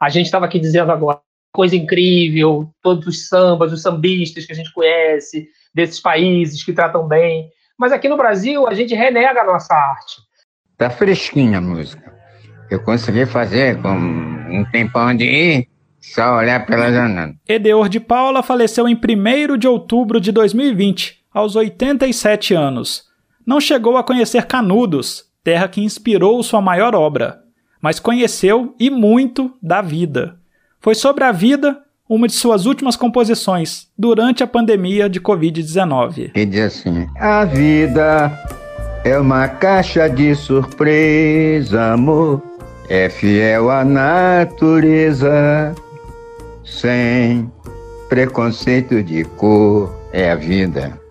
a 0.00 0.10
gente 0.10 0.26
estava 0.26 0.44
aqui 0.44 0.60
dizendo 0.60 0.92
agora 0.92 1.20
coisa 1.52 1.74
incrível, 1.74 2.70
todos 2.82 3.06
os 3.06 3.28
sambas, 3.28 3.72
os 3.72 3.82
sambistas 3.82 4.44
que 4.44 4.52
a 4.52 4.54
gente 4.54 4.72
conhece, 4.72 5.48
desses 5.74 5.98
países 5.98 6.62
que 6.62 6.72
tratam 6.72 7.08
bem. 7.08 7.50
Mas 7.76 7.90
aqui 7.90 8.08
no 8.08 8.16
Brasil, 8.16 8.68
a 8.68 8.74
gente 8.74 8.94
renega 8.94 9.40
a 9.40 9.46
nossa 9.46 9.74
arte. 9.74 10.16
Tá 10.76 10.90
fresquinha 10.90 11.58
a 11.58 11.60
música. 11.60 12.14
Eu 12.70 12.82
consegui 12.82 13.24
fazer 13.24 13.80
com 13.80 13.88
um 13.88 14.64
tempão 14.70 15.16
de 15.16 15.24
ir, 15.24 15.68
só 16.00 16.36
olhar 16.36 16.66
pela 16.66 16.92
janela. 16.92 17.34
Edeor 17.48 17.88
de 17.88 17.98
Paula 17.98 18.42
faleceu 18.42 18.86
em 18.86 18.94
1 18.94 19.56
de 19.56 19.66
outubro 19.66 20.20
de 20.20 20.30
2020, 20.30 21.24
aos 21.32 21.56
87 21.56 22.54
anos. 22.54 23.04
Não 23.46 23.60
chegou 23.60 23.96
a 23.96 24.04
conhecer 24.04 24.46
Canudos, 24.46 25.27
terra 25.48 25.66
que 25.66 25.80
inspirou 25.80 26.42
sua 26.42 26.60
maior 26.60 26.94
obra, 26.94 27.38
mas 27.80 27.98
conheceu 27.98 28.74
e 28.78 28.90
muito 28.90 29.50
da 29.62 29.80
vida. 29.80 30.36
Foi 30.78 30.94
sobre 30.94 31.24
a 31.24 31.32
vida 31.32 31.78
uma 32.06 32.26
de 32.26 32.34
suas 32.34 32.66
últimas 32.66 32.96
composições 32.96 33.86
durante 33.96 34.42
a 34.42 34.46
pandemia 34.46 35.08
de 35.08 35.18
Covid-19. 35.18 36.32
E 36.34 36.44
diz 36.44 36.60
assim: 36.60 37.06
A 37.18 37.46
vida 37.46 38.30
é 39.06 39.18
uma 39.18 39.48
caixa 39.48 40.06
de 40.06 40.34
surpresa, 40.34 41.92
amor. 41.94 42.42
É 42.90 43.08
fiel 43.08 43.70
à 43.70 43.82
natureza, 43.86 45.74
sem 46.62 47.50
preconceito 48.10 49.02
de 49.02 49.24
cor, 49.24 49.94
é 50.12 50.30
a 50.30 50.34
vida. 50.34 51.07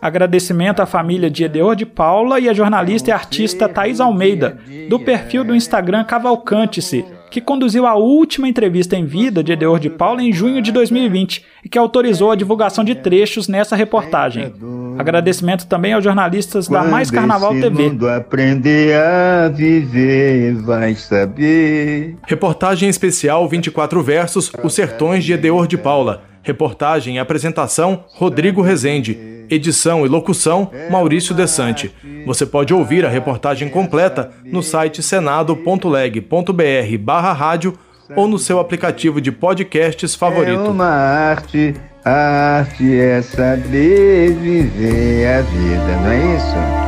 Agradecimento 0.00 0.80
à 0.80 0.86
família 0.86 1.30
de 1.30 1.44
Edeor 1.44 1.74
de 1.74 1.86
Paula 1.86 2.38
e 2.38 2.48
à 2.48 2.52
jornalista 2.52 3.10
e 3.10 3.12
artista 3.12 3.68
Thais 3.68 3.98
Almeida, 3.98 4.58
do 4.88 5.00
perfil 5.00 5.42
do 5.42 5.54
Instagram 5.54 6.04
Cavalcante-se, 6.04 7.04
que 7.30 7.40
conduziu 7.40 7.86
a 7.86 7.94
última 7.94 8.46
entrevista 8.46 8.94
em 8.94 9.06
vida 9.06 9.42
de 9.42 9.52
Edeor 9.52 9.78
de 9.78 9.88
Paula 9.88 10.22
em 10.22 10.32
junho 10.32 10.60
de 10.60 10.70
2020 10.70 11.44
e 11.64 11.68
que 11.68 11.78
autorizou 11.78 12.30
a 12.30 12.36
divulgação 12.36 12.84
de 12.84 12.94
trechos 12.94 13.48
nessa 13.48 13.74
reportagem. 13.74 14.52
Agradecimento 14.98 15.66
também 15.66 15.94
aos 15.94 16.04
jornalistas 16.04 16.68
da 16.68 16.84
Mais 16.84 17.10
Carnaval 17.10 17.52
TV. 17.52 17.92
aprender 18.16 18.96
a 18.96 19.48
viver, 19.48 20.54
vai 20.56 20.94
saber. 20.94 22.16
Reportagem 22.26 22.88
especial 22.88 23.48
24 23.48 24.02
versos 24.02 24.52
Os 24.62 24.74
Sertões 24.74 25.24
de 25.24 25.32
Edeor 25.32 25.66
de 25.66 25.78
Paula. 25.78 26.22
Reportagem 26.42 27.16
e 27.16 27.18
apresentação 27.18 28.04
Rodrigo 28.14 28.62
Rezende. 28.62 29.35
Edição 29.50 30.04
e 30.04 30.08
locução 30.08 30.70
Maurício 30.90 31.34
Desante. 31.34 31.94
Você 32.26 32.44
pode 32.44 32.72
ouvir 32.74 33.04
a 33.04 33.08
reportagem 33.08 33.68
completa 33.68 34.30
no 34.44 34.62
site 34.62 35.02
senado.leg.br 35.02 36.98
barra 37.00 37.32
rádio 37.32 37.78
ou 38.14 38.28
no 38.28 38.38
seu 38.38 38.60
aplicativo 38.60 39.20
de 39.20 39.32
podcasts 39.32 40.14
favorito. 40.14 40.66
É 40.66 40.68
uma 40.68 40.86
arte, 40.86 41.74
a 42.04 42.58
arte 42.58 42.98
é 42.98 43.20
saber 43.22 44.34
viver 44.34 45.26
a 45.26 45.42
vida, 45.42 46.00
não 46.02 46.10
é 46.10 46.36
isso? 46.36 46.85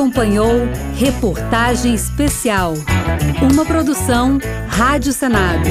Acompanhou 0.00 0.66
Reportagem 0.96 1.92
Especial, 1.92 2.72
uma 3.52 3.66
produção 3.66 4.38
Rádio 4.66 5.12
Senado. 5.12 5.68